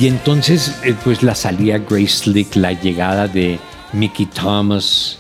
y- 0.07 0.09
entonces, 0.09 0.79
eh, 0.85 0.95
pues 1.05 1.23
la 1.23 1.35
salida 1.35 1.79
Grace 1.79 2.09
Slick, 2.09 2.57
la 2.57 2.73
llegada 2.73 3.29
de 3.29 3.59
Mickey 3.93 4.27
Thomas, 4.27 5.19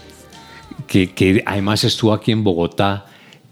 que, 0.86 1.10
que 1.12 1.42
además 1.46 1.84
estuvo 1.84 2.12
aquí 2.12 2.32
en 2.32 2.44
Bogotá 2.44 3.06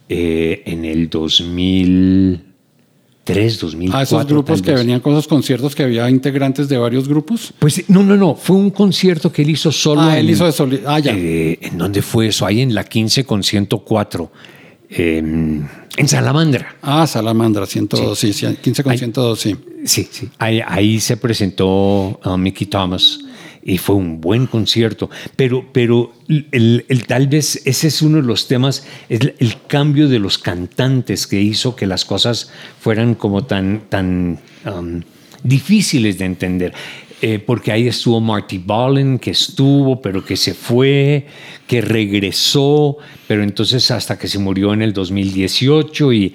eh, 0.08 0.62
en 0.66 0.84
el 0.84 1.08
2003, 1.08 3.58
2004. 3.58 3.98
A 3.98 4.02
esos 4.02 4.26
grupos 4.26 4.60
que 4.62 4.72
venían 4.72 5.00
con 5.00 5.12
esos 5.14 5.26
conciertos 5.28 5.74
que 5.74 5.82
había 5.82 6.08
integrantes 6.10 6.68
de 6.68 6.76
varios 6.78 7.08
grupos. 7.08 7.52
Pues 7.58 7.88
no, 7.88 8.02
no, 8.02 8.16
no, 8.16 8.34
fue 8.34 8.56
un 8.56 8.70
concierto 8.70 9.32
que 9.32 9.42
él 9.42 9.50
hizo 9.50 9.72
solo. 9.72 10.02
Ah, 10.02 10.18
él 10.18 10.26
en- 10.26 10.32
hizo 10.34 10.44
de 10.46 10.52
soli- 10.52 10.80
Ah, 10.86 10.98
ya. 10.98 11.12
Eh, 11.16 11.58
¿En 11.62 11.78
dónde 11.78 12.02
fue 12.02 12.28
eso? 12.28 12.44
Ahí 12.46 12.60
en 12.60 12.74
la 12.74 12.84
15 12.84 13.24
con 13.24 13.42
104. 13.42 14.30
eh, 14.96 15.22
en 15.96 16.08
Salamandra. 16.08 16.76
Ah, 16.82 17.06
Salamandra, 17.06 17.66
102, 17.66 18.18
sí, 18.18 18.32
sí, 18.32 18.46
15 18.60 18.82
con 18.82 18.92
Ay. 18.92 18.98
102, 18.98 19.40
sí. 19.40 19.56
Sí, 19.84 20.08
sí. 20.10 20.28
Ahí, 20.38 20.60
ahí 20.66 20.98
se 21.00 21.16
presentó 21.16 22.18
uh, 22.24 22.36
Mickey 22.36 22.66
Thomas 22.66 23.20
y 23.62 23.78
fue 23.78 23.96
un 23.96 24.20
buen 24.20 24.46
concierto. 24.46 25.08
Pero, 25.36 25.64
pero 25.72 26.12
el, 26.28 26.84
el- 26.88 27.06
tal 27.06 27.28
vez 27.28 27.62
ese 27.64 27.88
es 27.88 28.02
uno 28.02 28.16
de 28.16 28.22
los 28.24 28.48
temas, 28.48 28.84
el, 29.08 29.34
el 29.38 29.56
cambio 29.66 30.08
de 30.08 30.18
los 30.18 30.38
cantantes 30.38 31.26
que 31.26 31.40
hizo 31.40 31.76
que 31.76 31.86
las 31.86 32.04
cosas 32.04 32.50
fueran 32.80 33.14
como 33.14 33.44
tan, 33.44 33.82
tan 33.88 34.38
um, 34.66 35.00
difíciles 35.42 36.18
de 36.18 36.24
entender. 36.24 36.74
Eh, 37.26 37.38
porque 37.38 37.72
ahí 37.72 37.88
estuvo 37.88 38.20
Marty 38.20 38.58
Ballin, 38.58 39.18
que 39.18 39.30
estuvo, 39.30 39.98
pero 40.02 40.22
que 40.22 40.36
se 40.36 40.52
fue, 40.52 41.24
que 41.66 41.80
regresó, 41.80 42.98
pero 43.26 43.42
entonces 43.42 43.90
hasta 43.90 44.18
que 44.18 44.28
se 44.28 44.38
murió 44.38 44.74
en 44.74 44.82
el 44.82 44.92
2018 44.92 46.12
y 46.12 46.34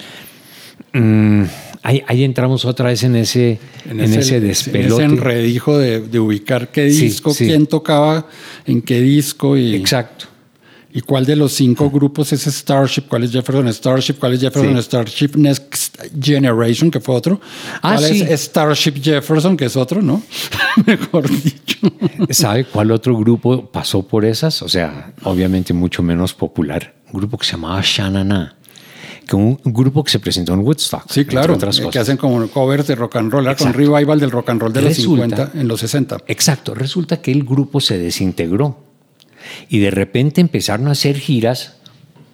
mm, 0.93 1.43
ahí, 1.83 2.01
ahí 2.07 2.23
entramos 2.23 2.65
otra 2.65 2.87
vez 2.89 3.03
en 3.03 3.15
ese, 3.17 3.59
en 3.87 3.99
ese, 3.99 4.37
en 4.37 4.47
despelote. 4.47 5.03
ese 5.03 5.13
enredijo 5.13 5.77
de, 5.77 5.99
de 6.01 6.19
ubicar 6.19 6.69
qué 6.71 6.89
Sí, 6.89 7.03
disco, 7.03 7.35
sí. 7.35 7.45
quién 7.45 7.67
tocaba 7.67 8.25
en 8.65 8.81
qué 8.81 8.99
disco 8.99 9.57
y, 9.57 9.75
Exacto. 9.75 10.25
Y 10.91 11.01
cuál 11.01 11.25
de 11.25 11.35
los 11.35 11.53
cinco 11.53 11.89
grupos 11.91 12.33
es 12.33 12.45
Starship, 12.47 13.03
cuál 13.07 13.23
es 13.23 13.31
Jefferson 13.31 13.67
Starship, 13.71 14.13
cuál 14.15 14.33
es 14.33 14.41
Jefferson 14.41 14.75
Sí. 14.75 14.81
Starship 14.83 15.29
Next 15.35 15.97
Generation, 16.19 16.89
que 16.89 16.99
fue 16.99 17.15
otro, 17.15 17.39
Ah, 17.81 17.95
cuál 17.97 18.03
sí. 18.05 18.21
es 18.27 18.41
Starship 18.45 18.93
Jefferson, 19.01 19.55
que 19.55 19.65
es 19.65 19.75
otro, 19.75 20.01
¿no? 20.01 20.21
Mejor 20.85 21.29
dicho. 21.29 21.77
¿Sabe 22.31 22.65
cuál 22.65 22.91
otro 22.91 23.15
grupo 23.17 23.65
pasó 23.67 24.01
por 24.07 24.25
esas? 24.25 24.61
O 24.63 24.69
sea, 24.69 25.13
obviamente 25.23 25.73
mucho 25.73 26.01
menos 26.01 26.33
popular. 26.33 26.95
Un 27.11 27.19
grupo 27.19 27.37
que 27.37 27.45
se 27.45 27.51
llamaba 27.53 27.81
Shanana. 27.83 28.55
Que 29.27 29.35
un, 29.35 29.59
grupo 29.63 30.03
que 30.03 30.09
se 30.09 30.17
presentó 30.19 30.53
en 30.55 30.61
Woodstock. 30.61 31.03
Sí, 31.07 31.23
claro, 31.23 31.53
otras 31.53 31.77
eh, 31.77 31.81
cosas. 31.83 31.93
que 31.93 31.99
hacen 31.99 32.17
como 32.17 32.47
covers 32.47 32.87
de 32.87 32.95
rock 32.95 33.17
and 33.17 33.31
roll, 33.31 33.43
era 33.45 33.55
con 33.55 33.67
Exacto. 33.67 33.91
revival 33.93 34.19
del 34.19 34.31
rock 34.31 34.49
and 34.49 34.59
roll 34.61 34.73
de 34.73 34.81
los 34.81 34.97
Resulta- 34.97 35.25
50 35.27 35.51
en 35.59 35.67
los 35.67 35.79
60. 35.81 36.17
Exacto, 36.25 36.73
resulta 36.73 37.21
que 37.21 37.31
el 37.31 37.43
grupo 37.43 37.79
se 37.79 37.99
desintegró 37.99 38.88
y 39.69 39.79
de 39.79 39.91
repente 39.91 40.41
empezaron 40.41 40.87
a 40.87 40.91
hacer 40.91 41.17
giras 41.17 41.75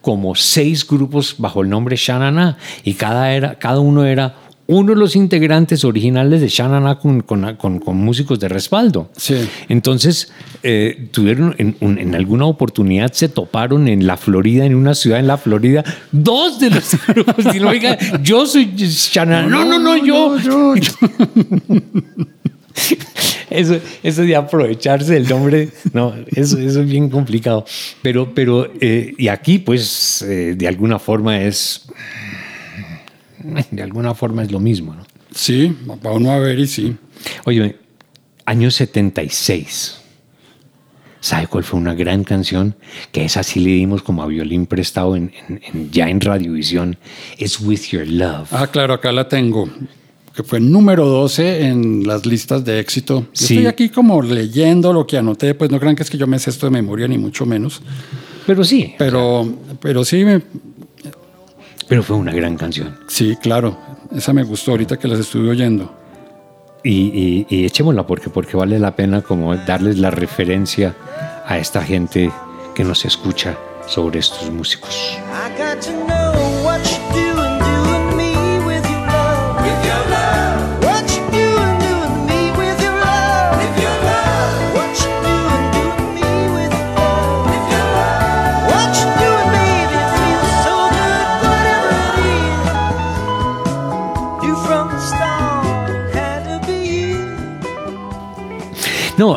como 0.02 0.36
seis 0.36 0.88
grupos 0.88 1.36
bajo 1.40 1.62
el 1.62 1.70
nombre 1.70 1.96
Shanana 1.96 2.58
y 2.84 2.94
cada, 2.94 3.34
era, 3.34 3.58
cada 3.58 3.80
uno 3.80 4.06
era 4.06 4.36
uno 4.68 4.94
de 4.94 5.00
los 5.00 5.16
integrantes 5.16 5.84
originales 5.86 6.42
de 6.42 6.48
Shanana 6.48 6.98
con, 6.98 7.22
con, 7.22 7.56
con- 7.56 7.78
con 7.80 7.98
músicos 7.98 8.40
de 8.40 8.48
respaldo. 8.50 9.12
Sí. 9.16 9.48
Entonces, 9.70 10.32
eh, 10.64 11.08
tuvieron 11.12 11.54
en, 11.60 11.76
un- 11.82 12.00
en 12.00 12.16
alguna 12.16 12.46
oportunidad 12.46 13.14
se 13.14 13.30
toparon 13.30 13.88
en 13.88 14.08
la 14.08 14.18
Florida, 14.18 14.66
en 14.66 14.74
una 14.74 14.96
ciudad 14.96 15.20
en 15.20 15.28
la 15.28 15.38
Florida, 15.38 15.84
dos 16.12 16.60
de 16.60 16.72
los 16.72 16.84
grupos. 17.08 17.46
Y 17.54 17.60
oiga, 17.60 17.96
yo 18.24 18.48
soy 18.48 18.74
Shanana. 18.76 19.48
No, 19.48 19.66
no, 19.66 19.78
no, 19.78 19.98
yo. 19.98 20.40
yo, 20.40 20.76
yo. 20.76 20.92
Eso, 23.50 23.80
eso 24.04 24.22
de 24.24 24.36
aprovecharse 24.36 25.14
del 25.14 25.28
nombre, 25.30 25.70
no, 25.94 26.14
eso, 26.28 26.58
eso 26.60 26.82
es 26.82 26.90
bien 26.90 27.10
complicado. 27.10 27.66
Pero, 28.02 28.34
pero 28.34 28.72
eh, 28.82 29.14
y 29.18 29.28
aquí, 29.28 29.60
pues, 29.60 30.22
eh, 30.24 30.56
de 30.58 30.68
alguna 30.68 30.98
forma 31.00 31.42
es, 31.42 31.86
de 33.72 33.84
alguna 33.84 34.16
forma 34.16 34.44
es 34.44 34.52
lo 34.52 34.60
mismo, 34.60 34.94
¿no? 34.96 35.04
Sí, 35.34 35.76
va 35.90 36.12
uno 36.12 36.32
a 36.32 36.40
ver 36.40 36.58
y 36.60 36.68
sí. 36.68 36.96
Oye, 37.46 37.76
año 38.46 38.72
76. 38.72 40.02
¿Sabe 41.20 41.48
cuál 41.48 41.64
fue 41.64 41.80
una 41.80 41.94
gran 41.96 42.24
canción? 42.24 42.76
Que 43.12 43.26
esa 43.26 43.42
sí 43.44 43.60
le 43.60 43.72
dimos 43.72 44.04
como 44.04 44.22
a 44.22 44.28
violín 44.28 44.68
prestado 44.68 45.16
en, 45.16 45.32
en- 45.50 45.60
en- 45.74 45.92
ya 45.92 46.08
en 46.08 46.22
Radiovisión. 46.22 46.98
Es 47.40 47.60
With 47.60 47.82
Your 47.92 48.08
Love. 48.08 48.48
Ah, 48.54 48.68
claro, 48.68 48.94
acá 48.94 49.12
la 49.12 49.28
tengo. 49.28 49.68
Que 50.36 50.44
fue 50.44 50.60
número 50.60 51.06
12 51.08 51.66
en 51.68 52.06
las 52.06 52.26
listas 52.26 52.66
de 52.66 52.80
éxito. 52.80 53.22
Yo 53.22 53.28
Sí. 53.34 53.54
estoy 53.56 53.68
aquí 53.68 53.90
como 53.90 54.22
leyendo 54.22 54.92
lo 54.92 55.08
que 55.08 55.18
anoté, 55.18 55.56
pues 55.56 55.72
no 55.72 55.80
crean 55.80 55.96
que 55.96 56.04
es 56.04 56.10
que 56.10 56.18
yo 56.18 56.28
me 56.28 56.38
sé 56.40 56.50
esto 56.50 56.66
de 56.66 56.72
memoria, 56.72 57.08
ni 57.08 57.18
mucho 57.18 57.46
menos. 57.46 57.82
Pero 58.46 58.64
sí, 58.66 58.94
Pero, 58.98 59.48
pero 59.80 60.04
sí, 60.04 60.26
me- 60.26 60.42
pero 61.88 62.04
fue 62.04 62.18
una 62.18 62.34
gran 62.34 62.58
canción. 62.58 62.98
sí, 63.08 63.36
claro. 63.42 63.78
Esa 64.16 64.34
me 64.34 64.44
gustó 64.44 64.72
ahorita 64.72 64.98
que 64.98 65.08
las 65.08 65.20
estuve 65.20 65.50
oyendo. 65.50 65.92
Y, 66.84 66.92
y- 66.92 67.48
y 67.50 67.66
echémosla 67.66 68.06
porque, 68.06 68.30
porque 68.30 68.56
vale 68.58 68.78
la 68.78 68.96
pena 68.96 69.22
como 69.22 69.56
darles 69.56 69.98
la 69.98 70.12
referencia 70.12 70.96
a 71.48 71.58
esta 71.58 71.82
gente 71.84 72.30
que 72.76 72.84
nos 72.84 73.06
escucha 73.06 73.58
sobre 73.88 74.20
estos 74.20 74.52
músicos. 74.52 74.96
I 75.32 75.58
got 75.60 75.80
to 75.84 75.92
know 76.06 76.15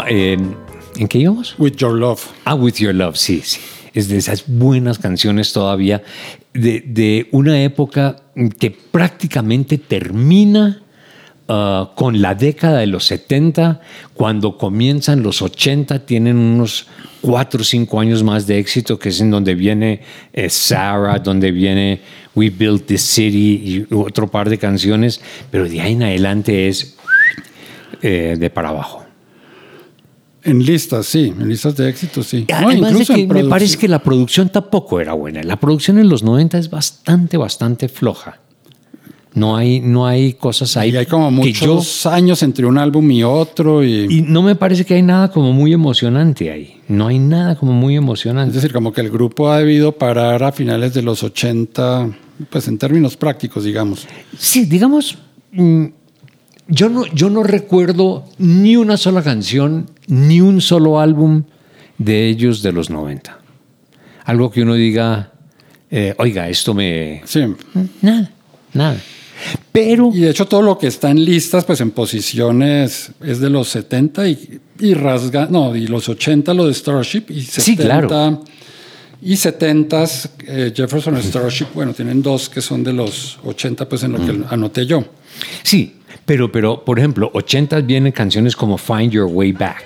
¿en 0.08 1.08
qué 1.08 1.18
íbamos? 1.18 1.54
With 1.58 1.76
Your 1.76 1.92
Love. 1.92 2.22
Ah, 2.44 2.54
With 2.54 2.74
Your 2.74 2.94
Love, 2.94 3.16
sí, 3.16 3.40
sí. 3.44 3.60
Es 3.94 4.08
de 4.08 4.18
esas 4.18 4.44
buenas 4.46 4.98
canciones 4.98 5.52
todavía, 5.52 6.02
de, 6.52 6.82
de 6.86 7.28
una 7.32 7.62
época 7.62 8.16
que 8.58 8.70
prácticamente 8.70 9.78
termina 9.78 10.82
ah, 11.48 11.92
con 11.94 12.20
la 12.20 12.34
década 12.34 12.78
de 12.78 12.86
los 12.86 13.04
70, 13.06 13.80
cuando 14.14 14.56
comienzan 14.56 15.22
los 15.22 15.42
80, 15.42 16.06
tienen 16.06 16.36
unos 16.36 16.86
cuatro 17.20 17.62
o 17.62 17.64
cinco 17.64 18.00
años 18.00 18.22
más 18.22 18.46
de 18.46 18.58
éxito, 18.58 18.98
que 18.98 19.08
es 19.08 19.20
en 19.20 19.30
donde 19.30 19.54
viene 19.54 20.00
eh, 20.32 20.48
Sarah, 20.48 21.18
donde 21.18 21.50
viene 21.50 22.00
We 22.34 22.50
Built 22.50 22.86
This 22.86 23.02
City 23.02 23.86
y 23.90 23.94
otro 23.94 24.28
par 24.28 24.48
de 24.48 24.58
canciones, 24.58 25.20
pero 25.50 25.68
de 25.68 25.80
ahí 25.80 25.92
en 25.94 26.04
adelante 26.04 26.68
es 26.68 26.96
eh, 28.02 28.36
de 28.38 28.50
para 28.50 28.68
abajo. 28.68 28.97
En 30.50 30.64
listas, 30.64 31.06
sí, 31.06 31.32
en 31.38 31.48
listas 31.48 31.76
de 31.76 31.88
éxito, 31.88 32.22
sí. 32.22 32.46
No, 32.48 32.68
Además 32.68 32.98
de 32.98 33.04
que 33.14 33.26
me 33.26 33.44
parece 33.44 33.76
que 33.78 33.88
la 33.88 34.02
producción 34.02 34.48
tampoco 34.48 35.00
era 35.00 35.12
buena. 35.12 35.42
La 35.42 35.58
producción 35.60 35.98
en 35.98 36.08
los 36.08 36.22
90 36.22 36.58
es 36.58 36.70
bastante, 36.70 37.36
bastante 37.36 37.88
floja. 37.88 38.40
No 39.34 39.56
hay, 39.56 39.78
no 39.80 40.06
hay 40.06 40.32
cosas 40.34 40.76
ahí. 40.76 40.90
Y 40.90 40.96
hay 40.96 41.06
como 41.06 41.30
yo- 41.30 41.74
muchos 41.74 42.06
años 42.06 42.42
entre 42.42 42.66
un 42.66 42.76
álbum 42.78 43.08
y 43.10 43.22
otro. 43.22 43.84
Y, 43.84 44.06
y 44.10 44.22
no 44.22 44.42
me 44.42 44.56
parece 44.56 44.84
que 44.84 44.94
hay 44.94 45.02
nada 45.02 45.30
como 45.30 45.52
muy 45.52 45.72
emocionante 45.72 46.50
ahí. 46.50 46.80
No 46.88 47.06
hay 47.06 47.18
nada 47.18 47.54
como 47.56 47.72
muy 47.72 47.94
es 47.94 47.98
emocionante. 47.98 48.54
decir, 48.54 48.72
como 48.72 48.92
que 48.92 49.00
el 49.02 49.10
grupo 49.10 49.50
ha 49.50 49.58
debido 49.58 49.92
parar 49.92 50.42
a 50.42 50.50
finales 50.50 50.94
de 50.94 51.02
los 51.02 51.22
80, 51.22 52.10
pues 52.50 52.66
en 52.66 52.78
términos 52.78 53.16
prácticos, 53.16 53.62
digamos. 53.64 54.08
Sí, 54.36 54.64
digamos, 54.64 55.16
mm, 55.52 55.84
yo 56.68 56.88
no, 56.88 57.06
yo 57.06 57.30
no 57.30 57.42
recuerdo 57.42 58.24
ni 58.38 58.76
una 58.76 58.96
sola 58.96 59.22
canción, 59.22 59.90
ni 60.06 60.40
un 60.40 60.60
solo 60.60 61.00
álbum 61.00 61.44
de 61.98 62.28
ellos 62.28 62.62
de 62.62 62.72
los 62.72 62.90
90. 62.90 63.38
Algo 64.24 64.50
que 64.50 64.62
uno 64.62 64.74
diga, 64.74 65.32
eh, 65.90 66.14
oiga, 66.18 66.48
esto 66.48 66.74
me... 66.74 67.22
Sí. 67.24 67.40
Nada, 68.02 68.30
nada. 68.74 69.00
Pero... 69.72 70.10
Y 70.14 70.20
de 70.20 70.30
hecho 70.30 70.46
todo 70.46 70.62
lo 70.62 70.78
que 70.78 70.88
está 70.88 71.10
en 71.10 71.24
listas, 71.24 71.64
pues 71.64 71.80
en 71.80 71.90
posiciones 71.92 73.12
es 73.22 73.40
de 73.40 73.48
los 73.50 73.68
70 73.68 74.28
y, 74.28 74.60
y 74.80 74.94
rasga, 74.94 75.48
no, 75.50 75.74
y 75.74 75.86
los 75.86 76.08
80 76.08 76.52
lo 76.54 76.66
de 76.66 76.74
Starship 76.74 77.24
y 77.30 77.40
70 77.42 77.62
Sí, 77.62 77.76
claro. 77.76 78.42
y 79.22 79.36
70 79.36 80.04
eh, 80.46 80.72
Jefferson 80.74 81.16
Starship, 81.22 81.66
bueno, 81.74 81.94
tienen 81.94 82.20
dos 82.22 82.48
que 82.48 82.60
son 82.60 82.84
de 82.84 82.92
los 82.92 83.38
80, 83.44 83.88
pues 83.88 84.02
en 84.02 84.12
lo 84.12 84.18
Mm. 84.18 84.26
que 84.26 84.44
anoté 84.54 84.86
yo. 84.86 85.04
Sí, 85.62 85.94
pero, 86.24 86.50
pero 86.50 86.84
por 86.84 86.98
ejemplo, 86.98 87.30
80 87.32 87.80
vienen 87.80 88.12
canciones 88.12 88.56
como 88.56 88.78
Find 88.78 89.12
Your 89.12 89.28
Way 89.30 89.52
Back, 89.52 89.84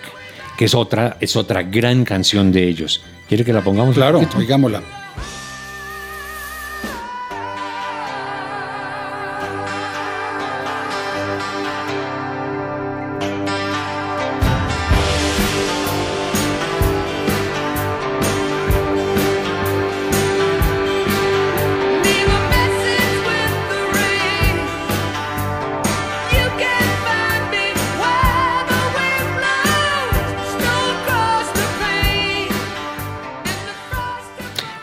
que 0.56 0.64
es 0.64 0.74
otra, 0.74 1.16
es 1.20 1.36
otra 1.36 1.62
gran 1.62 2.04
canción 2.04 2.52
de 2.52 2.68
ellos. 2.68 3.02
¿Quiere 3.28 3.44
que 3.44 3.52
la 3.52 3.62
pongamos? 3.62 3.94
Claro, 3.94 4.20
poquito? 4.20 5.01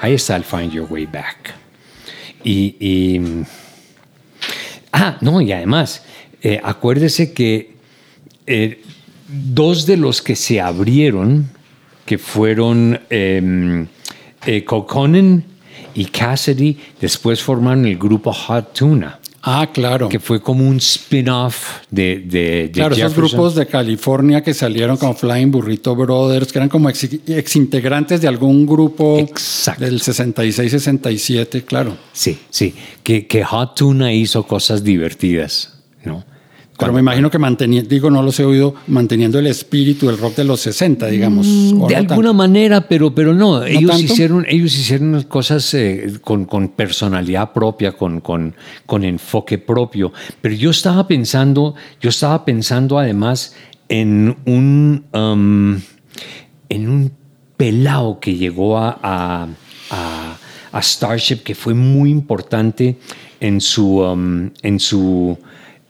Ahí 0.10 0.16
está 0.16 0.36
el 0.36 0.44
Find 0.44 0.72
Your 0.72 0.92
Way 0.92 1.06
Back. 1.06 1.54
Y, 2.44 3.22
ah, 4.92 5.20
no, 5.22 5.40
y 5.40 5.52
además, 5.52 6.04
eh, 6.42 6.60
acuérdese 6.64 7.32
que 7.32 7.76
eh, 8.48 8.82
dos 9.28 9.86
de 9.86 9.98
los 9.98 10.24
que 10.24 10.36
se 10.36 10.60
abrieron, 10.60 11.52
que 12.08 12.18
fueron 12.18 13.00
eh, 13.12 13.86
eh, 14.48 14.64
Coconin 14.64 15.44
y 15.94 16.06
Cassidy, 16.06 16.76
después 17.00 17.44
formaron 17.44 17.86
el 17.86 18.00
grupo 18.00 18.34
Hot 18.34 18.74
Tuna, 18.74 19.20
Ah, 19.42 19.70
claro. 19.74 20.10
que 20.10 20.20
fue 20.20 20.42
como 20.42 20.68
un 20.68 20.78
spin-off 20.78 21.80
de, 21.90 22.24
de, 22.26 22.42
de 22.68 22.72
Claro, 22.72 22.96
esos 22.96 23.16
grupos 23.16 23.56
de 23.56 23.66
California 23.66 24.44
que 24.44 24.54
salieron 24.54 24.98
como 24.98 25.14
Flying 25.14 25.52
Burrito 25.52 25.96
Brothers, 25.96 26.52
que 26.52 26.60
eran 26.60 26.70
como 26.70 26.90
ex, 26.90 27.08
exintegrantes 27.28 28.22
de 28.22 28.28
algún 28.28 28.66
grupo 28.66 29.18
Exacto. 29.20 29.86
del 29.86 30.02
66-67, 30.02 31.64
claro. 31.64 31.96
Sí, 32.12 32.38
sí, 32.50 32.74
que, 33.04 33.28
que 33.28 33.44
Hot 33.44 33.76
Tuna 33.76 34.12
hizo 34.14 34.44
cosas 34.44 34.84
divertidas. 34.84 35.79
Pero 36.80 36.92
Cuando- 36.92 36.94
me 36.94 37.00
imagino 37.02 37.30
que 37.30 37.38
manteniendo, 37.38 37.90
digo, 37.90 38.10
no 38.10 38.22
los 38.24 38.40
he 38.40 38.46
oído, 38.46 38.74
manteniendo 38.88 39.38
el 39.38 39.48
espíritu 39.48 40.08
del 40.08 40.18
rock 40.18 40.36
de 40.38 40.46
los 40.46 40.62
60, 40.62 41.08
digamos. 41.08 41.46
Mm, 41.46 41.68
de 41.72 41.74
no 41.76 41.86
alguna 41.86 42.08
tanto. 42.08 42.34
manera, 42.34 42.88
pero, 42.88 43.14
pero 43.14 43.34
no, 43.34 43.66
ellos, 43.66 43.92
tanto? 43.92 44.06
hicieron, 44.14 44.46
ellos 44.48 44.74
hicieron 44.78 45.24
cosas 45.24 45.74
eh, 45.74 46.14
con, 46.22 46.46
con 46.46 46.70
personalidad 46.70 47.52
propia, 47.52 47.92
con, 47.92 48.22
con, 48.22 48.56
con 48.86 49.04
enfoque 49.04 49.58
propio. 49.58 50.14
Pero 50.40 50.56
yo 50.56 50.70
estaba 50.70 51.06
pensando, 51.06 51.76
yo 52.00 52.10
estaba 52.10 52.46
pensando 52.46 52.98
además 52.98 53.54
en 53.90 54.38
un, 54.46 55.04
um, 55.14 55.82
en 56.70 56.90
un 56.90 57.12
pelao 57.58 58.22
que 58.22 58.36
llegó 58.38 58.78
a, 58.78 58.98
a, 59.04 59.48
a- 59.92 60.38
a 60.72 60.82
Starship 60.82 61.38
que 61.44 61.56
fue 61.56 61.74
muy 61.74 62.10
importante 62.12 62.96
en 63.42 63.60
su, 63.60 64.00
um, 64.00 64.50
en 64.62 64.80
su 64.80 65.38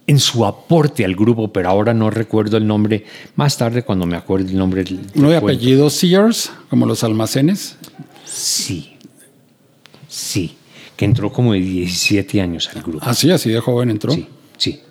en 0.10 0.18
su 0.18 0.44
aporte 0.44 1.06
al 1.06 1.16
grupo, 1.16 1.54
pero 1.54 1.70
ahora 1.70 1.94
no 1.94 2.10
recuerdo 2.10 2.58
el 2.58 2.66
nombre. 2.66 3.06
Más 3.36 3.60
tarde, 3.60 3.84
cuando 3.84 4.08
me 4.08 4.18
acuerde 4.18 4.50
el 4.50 4.58
nombre. 4.58 4.84
Uno 5.14 5.30
de 5.30 5.38
apellido 5.38 5.88
Sears, 5.92 6.52
como 6.68 6.88
los 6.88 7.04
almacenes. 7.04 7.78
Sí. 8.26 8.98
Sí. 10.08 10.56
Que 10.96 11.06
entró 11.06 11.32
como 11.32 11.54
de 11.54 11.60
17 11.60 12.42
años 12.42 12.72
al 12.74 12.82
grupo. 12.82 13.06
Así, 13.06 13.30
así 13.30 13.52
de 13.52 13.60
joven 13.60 13.92
entró. 13.92 14.12
Sí, 14.12 14.28
sí. 14.58 14.82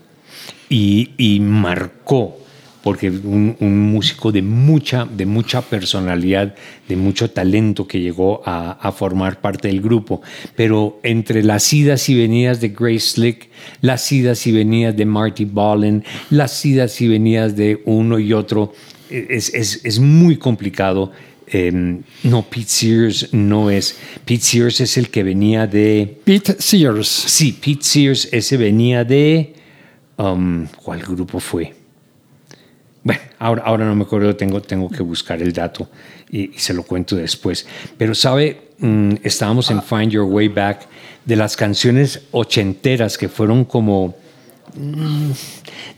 Y, 0.68 1.10
y 1.18 1.40
marcó, 1.40 2.38
porque 2.82 3.10
un, 3.10 3.56
un 3.60 3.90
músico 3.90 4.30
de 4.32 4.42
mucha, 4.42 5.04
de 5.04 5.26
mucha 5.26 5.62
personalidad, 5.62 6.54
de 6.88 6.96
mucho 6.96 7.30
talento 7.30 7.86
que 7.86 8.00
llegó 8.00 8.42
a, 8.44 8.72
a 8.72 8.92
formar 8.92 9.40
parte 9.40 9.68
del 9.68 9.80
grupo. 9.80 10.22
Pero 10.56 11.00
entre 11.02 11.42
las 11.42 11.72
idas 11.72 12.08
y 12.08 12.16
venidas 12.16 12.60
de 12.60 12.68
Grace 12.68 13.00
Slick, 13.00 13.48
las 13.80 14.10
idas 14.12 14.46
y 14.46 14.52
venidas 14.52 14.96
de 14.96 15.04
Marty 15.04 15.44
Ballin, 15.44 16.04
las 16.30 16.64
idas 16.64 17.00
y 17.00 17.08
venidas 17.08 17.56
de 17.56 17.82
uno 17.84 18.18
y 18.18 18.32
otro, 18.32 18.72
es, 19.10 19.52
es, 19.54 19.84
es 19.84 19.98
muy 19.98 20.36
complicado. 20.36 21.10
Eh, 21.50 22.00
no, 22.24 22.42
Pete 22.42 22.68
Sears 22.68 23.32
no 23.32 23.70
es. 23.70 23.96
Pete 24.24 24.42
Sears 24.42 24.80
es 24.80 24.98
el 24.98 25.08
que 25.08 25.22
venía 25.22 25.66
de. 25.66 26.20
Pete 26.24 26.56
Sears. 26.58 27.08
Sí, 27.08 27.52
Pete 27.52 27.82
Sears, 27.82 28.28
ese 28.32 28.56
venía 28.56 29.02
de. 29.02 29.54
um, 30.18 30.66
¿Cuál 30.82 31.00
grupo 31.00 31.40
fue? 31.40 31.77
Bueno, 33.02 33.20
ahora, 33.38 33.62
ahora 33.64 33.84
no 33.86 33.94
me 33.94 34.02
acuerdo, 34.02 34.34
tengo, 34.36 34.60
tengo 34.60 34.88
que 34.88 35.02
buscar 35.02 35.40
el 35.40 35.52
dato 35.52 35.88
y, 36.30 36.54
y 36.54 36.58
se 36.58 36.74
lo 36.74 36.82
cuento 36.82 37.16
después. 37.16 37.66
Pero, 37.96 38.14
¿sabe? 38.14 38.68
Mm, 38.78 39.14
estábamos 39.22 39.70
en 39.70 39.82
Find 39.82 40.10
Your 40.12 40.24
Way 40.24 40.48
Back 40.48 40.86
de 41.24 41.36
las 41.36 41.56
canciones 41.56 42.22
ochenteras 42.30 43.18
que 43.18 43.28
fueron 43.28 43.64
como. 43.64 44.14
mm, 44.74 45.30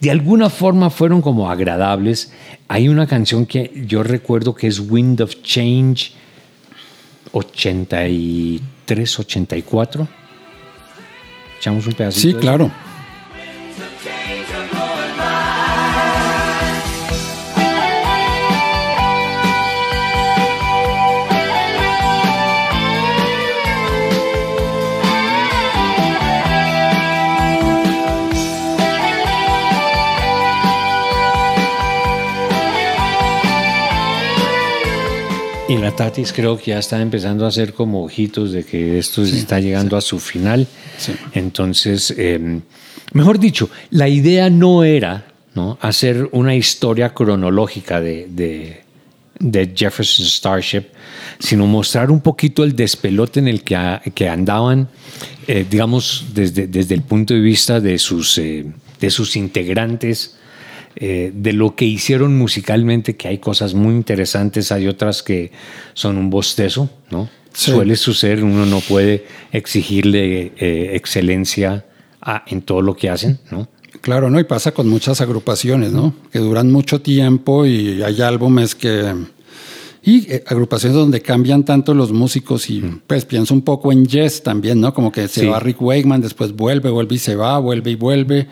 de 0.01 0.11
alguna 0.11 0.51
forma 0.51 0.91
fueron 0.91 1.21
como 1.21 1.51
agradables. 1.51 2.33
Hay 2.69 2.89
una 2.89 3.07
canción 3.07 3.47
que 3.47 3.85
yo 3.87 4.03
recuerdo 4.03 4.55
que 4.55 4.67
es 4.67 4.81
Wind 4.81 5.21
of 5.21 5.43
Change 5.43 6.13
83, 7.33 9.19
84. 9.19 10.09
Echamos 11.59 11.87
un 11.87 11.93
pedacito. 11.93 12.41
Sí, 12.41 12.47
de 12.47 12.55
eso? 12.55 12.71
Y 35.71 35.77
la 35.79 35.95
Tatis 35.95 36.33
creo 36.33 36.59
que 36.59 36.73
ya 36.73 36.79
está 36.81 37.01
empezando 37.01 37.45
a 37.45 37.49
hacer 37.49 37.73
como 37.75 38.05
ojitos 38.05 38.51
de 38.53 38.65
que 38.65 38.99
esto 38.99 39.23
está 39.23 39.61
llegando 39.61 39.97
a 39.97 40.01
su 40.01 40.19
final. 40.19 40.67
Sí. 40.99 41.13
Entonces, 41.33 42.13
eh, 42.19 42.61
mejor 43.13 43.39
dicho, 43.39 43.71
la 43.91 44.09
idea 44.09 44.51
no 44.51 44.83
era 44.83 45.27
¿no? 45.55 45.79
hacer 45.81 46.29
una 46.33 46.55
historia 46.57 47.15
cronológica 47.15 48.01
de, 48.01 48.27
de- 48.31 48.81
de 49.39 49.73
Jefferson 49.75 50.27
Starship, 50.27 50.83
sino 51.39 51.67
mostrar 51.67 52.11
un 52.11 52.21
poquito 52.21 52.63
el 52.63 52.77
despelote 52.77 53.39
en 53.41 53.49
el 53.49 53.63
que, 53.63 53.75
a- 53.77 54.03
que 54.15 54.29
andaban, 54.29 54.89
eh, 55.47 55.65
digamos, 55.71 56.27
desde, 56.35 56.67
desde 56.67 56.95
el 56.97 57.03
punto 57.03 57.33
de 57.33 57.41
vista 57.41 57.81
de 57.81 57.97
sus, 57.99 58.37
eh, 58.39 58.67
de 59.01 59.11
sus 59.11 59.37
integrantes 59.37 60.37
eh, 60.96 61.31
de 61.35 61.53
lo 61.53 61.74
que 61.76 61.85
hicieron 61.85 62.37
musicalmente, 62.37 63.16
que 63.16 63.29
hay 63.29 63.38
cosas 63.38 63.74
muy 63.74 63.94
interesantes, 63.94 64.72
hay 64.72 64.87
otras 64.88 65.22
que 65.22 65.50
son 65.94 66.16
un 66.18 66.31
bostezo, 66.31 66.90
¿no? 67.11 67.29
Sí. 67.53 67.70
Suele 67.72 67.96
suceder, 67.96 68.44
uno 68.44 68.64
no 68.66 68.81
puede 68.81 69.24
exigirle 69.53 70.53
eh, 70.59 70.90
excelencia 70.94 71.85
a- 72.20 72.44
en 72.46 72.62
todo 72.62 72.83
lo 72.83 72.96
que 72.96 73.09
hacen, 73.11 73.38
¿no? 73.50 73.68
Claro, 74.00 74.31
¿no? 74.31 74.40
Y 74.40 74.44
pasa 74.44 74.72
con 74.72 74.88
muchas 74.88 75.20
agrupaciones, 75.20 75.92
¿no? 75.92 76.14
Que 76.33 76.38
duran 76.38 76.70
mucho 76.70 77.00
tiempo 77.00 77.66
y 77.66 78.03
hay 78.03 78.20
álbumes 78.22 78.74
que, 78.74 79.14
Y 80.03 80.33
eh, 80.33 80.42
agrupaciones 80.46 80.96
donde 80.96 81.20
cambian 81.20 81.62
tanto 81.62 81.92
los 81.92 82.11
músicos 82.11 82.70
y 82.70 82.81
pues 83.07 83.26
pienso 83.26 83.53
un 83.53 83.61
poco 83.61 83.92
en 83.92 84.07
Yes 84.07 84.42
también, 84.42 84.81
¿no? 84.81 84.94
Como 84.94 85.12
que 85.12 85.29
se 85.29 85.40
Sí. 85.42 85.46
va 85.46 85.61
Rick 85.61 85.83
Wakeman, 85.83 86.22
después 86.22 86.53
vuelve, 86.57 86.88
vuelve 86.88 87.16
y 87.16 87.18
se 87.18 87.37
va, 87.37 87.59
vuelve 87.59 87.90
y 87.90 87.94
vuelve. 87.96 88.46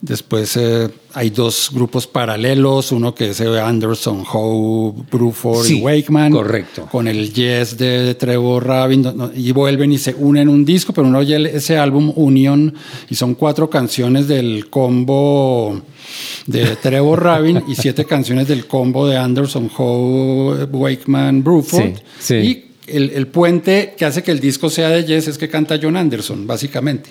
Después 0.00 0.56
eh, 0.56 0.88
hay 1.14 1.30
dos 1.30 1.70
grupos 1.72 2.06
paralelos, 2.06 2.92
uno 2.92 3.16
que 3.16 3.30
es 3.30 3.40
eh, 3.40 3.60
Anderson, 3.60 4.22
Howe, 4.32 4.94
Bruford 5.10 5.64
Sí, 5.64 5.78
y 5.78 5.82
Wakeman. 5.82 6.30
correcto. 6.30 6.86
Con 6.90 7.08
el 7.08 7.32
Yes 7.34 7.76
de 7.76 8.14
Trevor 8.14 8.64
Rabin. 8.64 9.02
no- 9.02 9.12
no, 9.12 9.30
y 9.34 9.50
vuelven 9.50 9.90
y 9.92 9.98
se 9.98 10.14
unen 10.14 10.42
en 10.42 10.48
un 10.50 10.64
disco, 10.64 10.92
pero 10.92 11.08
uno 11.08 11.18
oye 11.18 11.36
ese 11.56 11.76
álbum 11.78 12.12
Union 12.14 12.72
y 13.10 13.16
son 13.16 13.34
cuatro 13.34 13.68
canciones 13.68 14.28
del 14.28 14.70
combo 14.70 15.80
de 16.46 16.76
Trevor 16.76 17.20
Rabin 17.24 17.64
y 17.66 17.74
siete 17.74 18.04
canciones 18.06 18.46
del 18.46 18.66
combo 18.66 19.04
de 19.08 19.16
Anderson, 19.16 19.68
Howe, 19.76 20.64
Wakeman, 20.70 21.42
Bruford. 21.42 21.82
Sí, 21.86 21.94
sí. 22.20 22.34
Y 22.36 22.64
el, 22.90 23.10
el 23.10 23.26
puente 23.26 23.94
que 23.96 24.04
hace 24.04 24.22
que 24.22 24.30
el 24.30 24.40
disco 24.40 24.70
sea 24.70 24.88
de 24.88 25.04
Yes 25.04 25.28
es 25.28 25.38
que 25.38 25.48
canta 25.48 25.78
John 25.82 25.96
Anderson, 25.96 26.46
básicamente. 26.46 27.10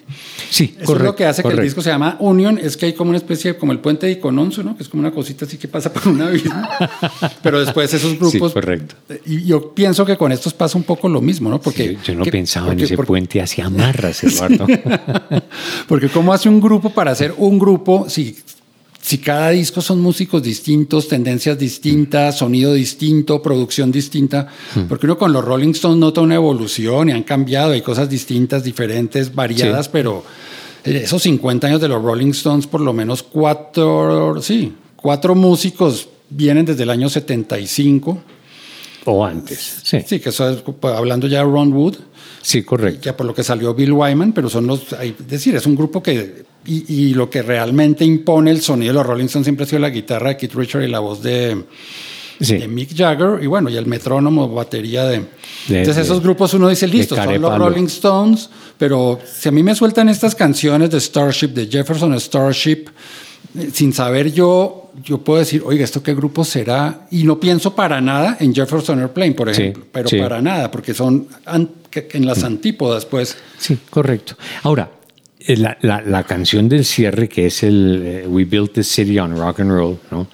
Sí, 0.50 0.74
Eso 0.78 0.86
correcto. 0.86 0.94
es 0.96 1.02
lo 1.12 1.16
que 1.16 1.26
hace 1.26 1.44
que 1.44 1.50
el 1.50 1.62
disco 1.62 1.82
se 1.82 1.90
llama 1.90 2.18
Union, 2.20 2.58
es 2.62 2.78
que 2.78 2.88
hay 2.88 2.94
como 2.94 3.10
una 3.10 3.18
especie 3.18 3.54
de, 3.54 3.58
como 3.60 3.72
el 3.72 3.80
puente 3.80 4.06
de 4.08 4.14
Icononso, 4.14 4.64
¿no? 4.64 4.76
Que 4.76 4.84
es 4.84 4.90
como 4.90 5.02
una 5.02 5.12
cosita 5.12 5.46
así 5.46 5.58
que 5.58 5.68
pasa 5.68 5.92
por 5.92 6.08
un 6.08 6.22
abismo. 6.22 6.62
Pero 7.44 7.60
después 7.60 7.94
esos 7.94 8.12
Sí, 8.12 8.18
grupos... 8.18 8.54
correcto. 8.54 8.96
Y 9.26 9.44
yo 9.46 9.74
pienso 9.74 10.06
que 10.06 10.18
con 10.18 10.32
estos 10.32 10.54
pasa 10.54 10.78
un 10.78 10.84
poco 10.84 11.10
lo 11.10 11.22
mismo, 11.22 11.50
¿no? 11.50 11.60
Porque 11.62 11.90
Sí, 11.90 11.98
yo 12.06 12.16
no 12.16 12.24
que- 12.24 12.32
pensaba 12.32 12.68
porque- 12.68 12.82
en 12.82 12.86
ese 12.86 12.96
porque- 12.96 13.08
puente 13.08 13.42
hacia 13.42 13.66
amarras, 13.68 14.24
Eduardo. 14.24 14.66
Porque 15.88 16.10
cómo 16.10 16.34
hace 16.34 16.50
un 16.50 16.60
grupo 16.60 16.90
para 16.90 17.12
hacer 17.12 17.34
un 17.38 17.58
grupo 17.60 18.06
si, 18.10 18.38
si 19.08 19.20
cada 19.20 19.52
disco 19.52 19.80
son 19.82 20.02
músicos 20.02 20.44
distintos, 20.44 21.08
tendencias 21.08 21.58
distintas, 21.58 22.38
sonido 22.40 22.74
distinto, 22.74 23.42
producción 23.42 23.90
distinta. 23.90 24.48
Porque 24.90 25.06
uno 25.06 25.18
con 25.18 25.32
los 25.32 25.46
Rolling 25.46 25.70
Stones 25.72 25.98
nota 25.98 26.20
una 26.20 26.36
evolución 26.36 27.08
y 27.08 27.14
han 27.14 27.24
cambiado, 27.24 27.72
hay 27.72 27.82
cosas 27.82 28.10
distintas, 28.10 28.66
diferentes, 28.66 29.34
variadas, 29.34 29.86
Sí. 29.86 29.92
pero 29.94 30.26
esos 30.84 31.22
50 31.24 31.68
años 31.68 31.80
de 31.80 31.88
los 31.88 32.04
Rolling 32.04 32.32
Stones, 32.32 32.68
por 32.68 32.82
lo 32.82 32.92
menos 32.92 33.24
cuatro, 33.24 34.42
sí, 34.42 34.74
cuatro 34.98 35.36
músicos 35.36 36.10
vienen 36.30 36.66
desde 36.66 36.84
el 36.84 36.90
año 36.90 37.08
75. 37.10 38.22
o 39.06 39.24
antes. 39.26 39.80
Sí, 39.84 40.00
Sí, 40.06 40.20
que 40.20 40.30
eso 40.30 40.50
es, 40.50 40.58
pues, 40.62 40.94
hablando 40.94 41.28
ya 41.28 41.38
de 41.38 41.46
Ron 41.46 41.72
Wood, 41.72 41.96
sí, 42.42 42.64
correcto. 42.64 43.04
ya 43.06 43.16
por 43.16 43.26
lo 43.26 43.34
que 43.34 43.42
salió 43.42 43.74
Bill 43.74 43.94
Wyman, 43.94 44.34
pero 44.34 44.50
son 44.50 44.68
los, 44.68 44.92
hay- 44.92 45.16
es 45.18 45.28
decir, 45.30 45.56
es 45.56 45.66
un 45.66 45.78
grupo 45.78 46.04
que, 46.04 46.44
y, 46.68 46.94
y 46.94 47.14
lo 47.14 47.30
que 47.30 47.42
realmente 47.42 48.06
impone 48.06 48.52
el 48.52 48.62
sonido 48.62 48.94
de 48.94 49.00
los 49.00 49.06
Rolling 49.08 49.26
Stones 49.26 49.46
siempre 49.46 49.66
ha 49.66 49.68
sido 49.70 49.80
la 49.80 49.90
guitarra 49.90 50.30
de 50.30 50.38
Keith 50.38 50.54
Richards 50.54 50.88
y 50.88 50.92
la 50.92 51.00
voz 51.00 51.24
de, 51.24 51.64
Sí. 52.40 52.56
de 52.58 52.68
Mick 52.68 52.96
Jagger, 52.96 53.42
y 53.44 53.48
bueno, 53.48 53.68
y 53.70 53.78
el 53.78 53.88
metrónomo, 53.88 54.48
batería 54.48 55.06
de... 55.06 55.18
De- 55.68 55.80
entonces 55.80 55.96
de- 55.96 56.02
esos 56.04 56.22
grupos 56.22 56.54
uno 56.54 56.70
dice, 56.70 56.86
listo, 56.88 57.16
son 57.16 57.42
los. 57.42 57.58
Rolling 57.58 57.86
Stones, 57.88 58.50
pero 58.78 59.20
si 59.26 59.50
a 59.50 59.52
mí 59.52 59.64
me 59.64 59.74
sueltan 59.74 60.08
estas 60.08 60.36
canciones 60.36 60.92
de 60.92 61.00
Starship, 61.02 61.48
de 61.48 61.66
Jefferson 61.68 62.14
Starship, 62.20 62.86
sin 63.74 63.92
saber 63.92 64.32
yo, 64.32 64.92
yo 65.04 65.18
puedo 65.20 65.40
decir, 65.40 65.64
oiga, 65.66 65.84
¿esto 65.84 66.04
qué 66.04 66.14
grupo 66.14 66.44
será? 66.46 67.08
Y 67.10 67.24
no 67.24 67.40
pienso 67.40 67.74
para 67.74 68.00
nada 68.02 68.38
en 68.40 68.54
Jefferson 68.54 69.00
Airplane, 69.00 69.32
por 69.32 69.54
Sí, 69.56 69.62
ejemplo, 69.64 69.86
pero 69.92 70.08
sí. 70.08 70.20
para 70.20 70.40
nada, 70.42 70.70
porque 70.70 70.94
son 70.94 71.28
en 71.92 72.26
las 72.26 72.44
antípodas, 72.44 73.06
pues. 73.06 73.36
Sí, 73.58 73.78
correcto. 73.90 74.36
Ahora, 74.62 74.92
la, 75.56 75.78
la- 75.82 76.02
la 76.02 76.24
canción 76.24 76.68
del 76.70 76.84
cierre, 76.86 77.30
que 77.30 77.46
es 77.48 77.64
el 77.64 78.02
eh, 78.06 78.28
We 78.28 78.46
Built 78.46 78.74
This 78.74 78.88
City 78.88 79.18
on 79.20 79.36
Rock 79.38 79.62
and 79.62 79.72
Roll, 79.72 79.98
¿no? 80.12 80.28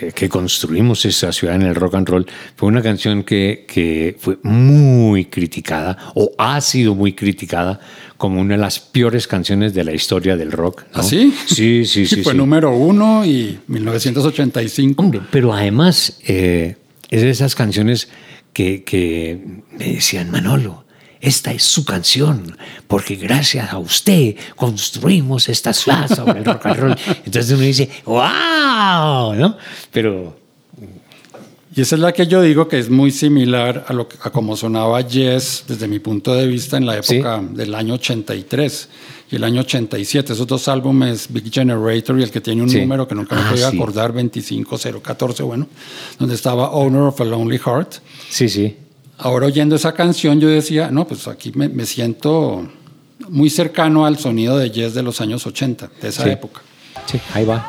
Eh, 0.00 0.12
que 0.14 0.28
construimos 0.28 1.04
esta 1.06 1.32
ciudad 1.32 1.56
en 1.56 1.62
el 1.62 1.74
rock 1.74 1.94
and 1.94 2.06
roll, 2.08 2.26
fue 2.54 2.68
una 2.68 2.82
canción 2.82 3.22
que, 3.24 3.64
que 3.66 4.14
fue 4.18 4.38
muy 4.42 5.24
criticada, 5.24 5.96
o 6.14 6.32
ha 6.36 6.60
sido 6.60 6.94
muy 6.94 7.14
criticada, 7.14 7.80
como 8.18 8.40
una 8.42 8.56
de 8.56 8.60
las 8.60 8.78
peores 8.78 9.26
canciones 9.26 9.72
de 9.72 9.82
la 9.84 9.92
historia 9.92 10.36
del 10.36 10.52
rock. 10.52 10.82
¿no? 10.94 11.00
¿Ah, 11.00 11.02
sí? 11.02 11.32
Sí, 11.46 11.86
sí, 11.86 12.06
sí. 12.06 12.16
fue 12.22 12.32
sí. 12.32 12.38
número 12.38 12.76
uno 12.76 13.24
y 13.24 13.58
1985. 13.68 15.02
Hombre, 15.02 15.20
pero 15.30 15.52
además 15.54 16.18
eh, 16.26 16.76
es 17.10 17.22
de 17.22 17.30
esas 17.30 17.54
canciones 17.54 18.08
que, 18.52 18.82
que 18.84 19.38
me 19.78 19.94
decían, 19.94 20.30
Manolo, 20.30 20.84
esta 21.20 21.52
es 21.52 21.62
su 21.62 21.84
canción, 21.84 22.56
porque 22.86 23.16
gracias 23.16 23.72
a 23.72 23.78
usted 23.78 24.36
construimos 24.56 25.48
esta 25.48 25.72
ciudad 25.72 26.08
sobre 26.08 26.38
el 26.40 26.44
rock 26.44 26.66
and 26.66 26.76
roll. 26.80 26.96
Entonces 27.24 27.50
uno 27.52 27.60
dice, 27.62 27.88
wow, 28.06 29.34
¿no? 29.34 29.56
Pero 29.92 30.38
Y 31.76 31.82
esa 31.82 31.94
es 31.94 32.00
la 32.00 32.12
que 32.12 32.26
yo 32.26 32.42
digo 32.42 32.66
que 32.66 32.78
es 32.80 32.90
muy 32.90 33.10
similar 33.12 33.84
a, 33.86 33.92
lo, 33.92 34.08
a 34.22 34.30
como 34.30 34.56
sonaba 34.56 35.00
Yes 35.06 35.64
desde 35.68 35.86
mi 35.86 36.00
punto 36.00 36.34
de 36.34 36.46
vista 36.48 36.76
en 36.76 36.84
la 36.86 36.96
época 36.98 37.40
del 37.52 37.74
año 37.76 37.94
83 37.94 38.88
y 39.30 39.36
el 39.36 39.44
año 39.44 39.60
87. 39.60 40.32
Esos 40.32 40.46
dos 40.48 40.66
álbumes, 40.66 41.28
Big 41.30 41.52
Generator 41.52 42.18
y 42.18 42.24
el 42.24 42.30
que 42.32 42.40
tiene 42.40 42.62
un 42.62 42.68
Sí. 42.70 42.80
número 42.80 43.06
que 43.06 43.14
nunca 43.14 43.36
me 43.36 43.42
Ah, 43.42 43.50
podía 43.50 43.70
sí. 43.70 43.76
acordar, 43.76 44.12
25014, 44.12 45.44
bueno, 45.44 45.68
donde 46.18 46.34
estaba 46.34 46.70
Owner 46.70 47.02
of 47.02 47.20
a 47.20 47.24
Lonely 47.24 47.58
Heart. 47.58 47.94
sí, 48.30 48.48
sí. 48.48 48.76
Ahora 49.22 49.46
oyendo 49.46 49.76
esa 49.76 49.92
canción 49.92 50.40
yo 50.40 50.48
decía, 50.48 50.90
no, 50.90 51.06
pues 51.06 51.28
aquí 51.28 51.52
me, 51.54 51.68
me 51.68 51.84
siento 51.84 52.66
muy 53.28 53.50
cercano 53.50 54.06
al 54.06 54.18
sonido 54.18 54.56
de 54.58 54.70
Yes 54.70 54.94
de 54.94 55.02
los 55.02 55.20
años 55.20 55.46
80, 55.46 55.90
de 56.00 56.08
esa 56.08 56.24
Sí. 56.24 56.30
época. 56.30 56.62
Sí, 57.06 57.20
ahí 57.34 57.44
va. 57.44 57.66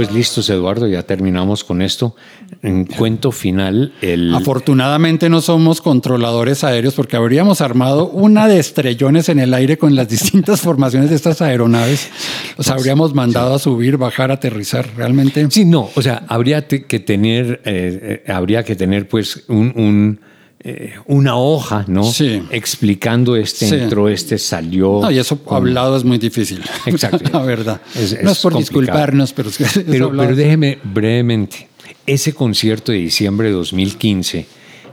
Pues 0.00 0.12
listos, 0.12 0.48
Eduardo, 0.48 0.88
ya 0.88 1.02
terminamos 1.02 1.62
con 1.62 1.82
esto. 1.82 2.16
En 2.62 2.86
cuento 2.86 3.32
final, 3.32 3.92
el... 4.00 4.34
Afortunadamente 4.34 5.28
no 5.28 5.42
somos 5.42 5.82
controladores 5.82 6.64
aéreos 6.64 6.94
porque 6.94 7.16
habríamos 7.16 7.60
armado 7.60 8.08
una 8.08 8.48
de 8.48 8.58
estrellones 8.58 9.28
en 9.28 9.40
el 9.40 9.52
aire 9.52 9.76
con 9.76 9.94
las 9.94 10.08
distintas 10.08 10.62
formaciones 10.62 11.10
de 11.10 11.16
estas 11.16 11.42
aeronaves. 11.42 12.08
Los 12.56 12.70
habríamos 12.70 13.14
mandado 13.14 13.52
a 13.52 13.58
subir, 13.58 13.98
bajar, 13.98 14.30
aterrizar. 14.30 14.88
Realmente. 14.96 15.46
Sí, 15.50 15.66
no, 15.66 15.90
o 15.94 16.00
sea, 16.00 16.24
habría 16.28 16.66
que 16.66 17.00
tener, 17.00 17.60
eh, 17.66 18.22
eh, 18.26 18.32
habría 18.32 18.62
que 18.62 18.76
tener 18.76 19.06
pues 19.06 19.44
un, 19.48 19.70
un, 19.76 20.20
eh, 20.62 20.94
una 21.06 21.36
hoja, 21.36 21.84
¿no? 21.88 22.04
Sí. 22.04 22.42
Explicando 22.50 23.34
este 23.36 23.66
Sí. 23.68 23.74
entró, 23.76 24.08
este 24.08 24.36
salió. 24.38 25.00
No, 25.02 25.10
y 25.10 25.18
eso 25.18 25.42
con- 25.42 25.56
hablado 25.56 25.96
es 25.96 26.04
muy 26.04 26.18
difícil. 26.18 26.62
Exacto. 26.86 27.30
La 27.32 27.42
verdad. 27.42 27.80
Es- 27.94 28.22
no 28.22 28.30
es 28.32 28.38
por 28.40 28.52
complicado. 28.52 28.58
disculparnos, 28.58 29.32
pero 29.32 29.48
es 29.48 29.56
que 29.58 29.64
Pero, 29.90 30.10
pero 30.14 30.36
déjeme 30.36 30.78
brevemente, 30.84 31.68
ese 32.06 32.32
concierto 32.34 32.92
de 32.92 32.98
diciembre 32.98 33.48
de 33.48 33.54
2015 33.54 34.46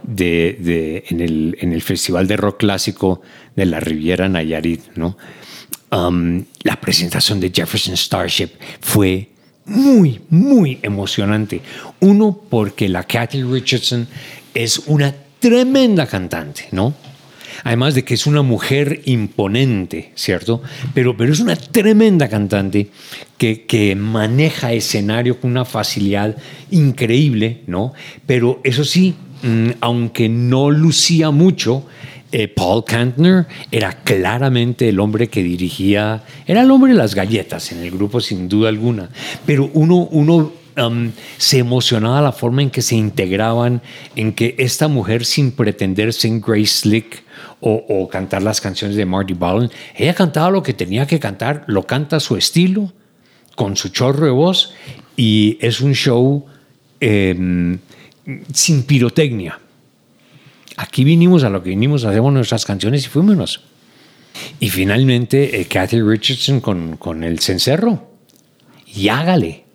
de, 0.03 0.57
de- 0.61 1.03
en, 1.09 1.19
el, 1.19 1.57
en 1.59 1.73
el 1.73 1.81
Festival 1.81 2.27
de 2.27 2.37
Rock 2.37 2.59
Clásico 2.59 3.21
de 3.55 3.65
la 3.65 3.79
Riviera 3.81 4.29
Nayarit, 4.29 4.81
¿no? 4.95 5.17
Um, 5.91 6.43
la 6.63 6.79
presentación 6.81 7.39
de 7.39 7.49
Jefferson 7.53 7.95
Starship 7.97 8.49
fue 8.81 9.29
muy, 9.65 10.19
muy 10.29 10.79
emocionante. 10.81 11.61
Uno, 12.01 12.39
porque 12.49 12.87
la 12.89 13.03
Kathy 13.03 13.43
Richardson 13.43 14.07
es 14.53 14.79
una 14.87 15.13
tremenda 15.39 16.07
cantante, 16.07 16.67
¿no? 16.71 16.93
Además 17.63 17.95
de 17.95 18.03
que 18.03 18.13
es 18.13 18.27
una 18.27 18.43
mujer 18.43 19.01
imponente, 19.05 20.11
¿cierto? 20.15 20.61
Pero, 20.93 21.17
pero 21.17 21.33
es 21.33 21.39
una 21.39 21.55
tremenda 21.55 22.27
cantante 22.29 22.89
que, 23.37 23.65
que 23.65 23.95
maneja 23.95 24.73
escenario 24.73 25.39
con 25.39 25.51
una 25.51 25.65
facilidad 25.65 26.37
increíble, 26.69 27.61
¿no? 27.67 27.93
Pero 28.25 28.61
eso 28.63 28.83
sí, 28.83 29.15
mm, 29.41 29.69
aunque 29.81 30.29
no 30.29 30.69
lucía 30.69 31.31
mucho, 31.31 31.85
eh, 32.29 32.49
Paul 32.49 32.83
Kantner 32.83 33.47
era 33.71 34.03
claramente 34.03 34.89
el 34.89 34.99
hombre 34.99 35.29
que 35.29 35.41
dirigía, 35.41 36.23
era 36.45 36.61
el 36.61 36.71
hombre 36.71 36.91
de 36.91 36.97
las 36.97 37.15
galletas 37.15 37.71
en 37.71 37.79
el 37.79 37.89
grupo 37.89 38.19
sin 38.19 38.49
duda 38.49 38.67
alguna, 38.67 39.09
pero 39.45 39.69
uno, 39.73 40.09
uno 40.11 40.51
um, 40.77 41.11
se 41.37 41.59
emocionaba 41.59 42.21
la 42.21 42.31
forma 42.31 42.61
en 42.61 42.69
que 42.69 42.81
se 42.81 42.95
integraban, 42.95 43.81
en 44.15 44.33
que 44.33 44.55
esta 44.57 44.87
mujer 44.87 45.25
sin 45.25 45.51
pretender 45.51 46.13
ser 46.13 46.39
Grace 46.39 46.67
Slick 46.67 47.23
o, 47.59 48.07
cantar 48.07 48.43
las 48.43 48.61
canciones 48.61 48.95
de 48.95 49.05
Marty 49.05 49.33
Ballin, 49.33 49.71
ella 49.95 50.13
cantaba 50.13 50.51
lo 50.51 50.61
que 50.61 50.73
tenía 50.73 51.07
que 51.07 51.19
cantar, 51.19 51.63
lo 51.67 51.83
canta 51.83 52.17
a 52.17 52.19
su 52.19 52.37
estilo, 52.37 52.93
con 53.55 53.75
su 53.75 53.89
chorro 53.89 54.25
de 54.25 54.31
voz, 54.31 54.73
y 55.15 55.57
es 55.59 55.81
un 55.81 55.93
show 55.93 56.45
eh, 57.01 57.77
sin 58.53 58.83
pirotecnia. 58.83 59.59
Aquí 60.77 61.03
vinimos 61.03 61.43
a 61.43 61.49
lo 61.49 61.63
que 61.63 61.71
vinimos, 61.71 62.05
hacemos 62.05 62.31
nuestras 62.31 62.63
canciones 62.63 63.05
y 63.05 63.09
fuimos. 63.09 63.61
Y 64.59 64.69
finalmente, 64.69 65.59
eh, 65.59 65.65
Kathy 65.65 66.01
Richardson 66.01 66.61
con, 66.61 66.97
con 66.97 67.23
el 67.23 67.39
cencerro. 67.39 68.11
Y 68.85 69.07
hágale. 69.09 69.66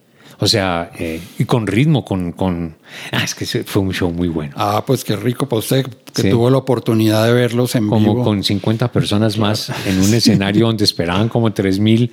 O 0.42 0.48
sea, 0.48 0.90
eh, 0.98 1.20
y 1.38 1.44
con 1.44 1.68
ritmo, 1.68 2.04
con, 2.04 2.32
con... 2.32 2.74
Ah, 3.12 3.22
es 3.22 3.32
que 3.36 3.46
fue 3.46 3.80
un 3.80 3.92
show 3.94 4.10
muy 4.10 4.26
bueno. 4.26 4.52
Ah, 4.56 4.82
pues 4.84 5.04
qué 5.04 5.14
rico 5.14 5.48
para 5.48 5.60
usted 5.60 5.86
que 6.12 6.22
Sí. 6.22 6.30
tuvo 6.30 6.50
la 6.50 6.56
oportunidad 6.58 7.24
de 7.26 7.32
verlos 7.32 7.76
en 7.76 7.88
Como 7.88 8.12
vivo. 8.14 8.24
con 8.24 8.42
50 8.42 8.90
personas 8.90 9.38
más 9.38 9.70
en 9.86 10.00
un 10.00 10.12
escenario 10.14 10.66
donde 10.66 10.82
esperaban 10.84 11.28
como 11.28 11.52
3 11.52 11.78
mil. 11.78 12.10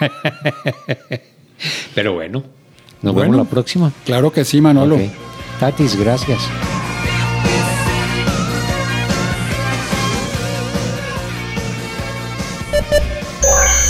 Pero 1.94 2.14
bueno, 2.14 2.44
nos 3.02 3.14
Bueno. 3.14 3.32
vemos 3.32 3.46
la 3.46 3.50
próxima. 3.50 3.92
Claro 4.04 4.32
que 4.32 4.44
sí, 4.44 4.60
Manolo. 4.60 4.96
Tatis, 5.58 5.96
gracias. 5.96 6.38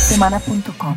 Semana.com. 0.09 0.97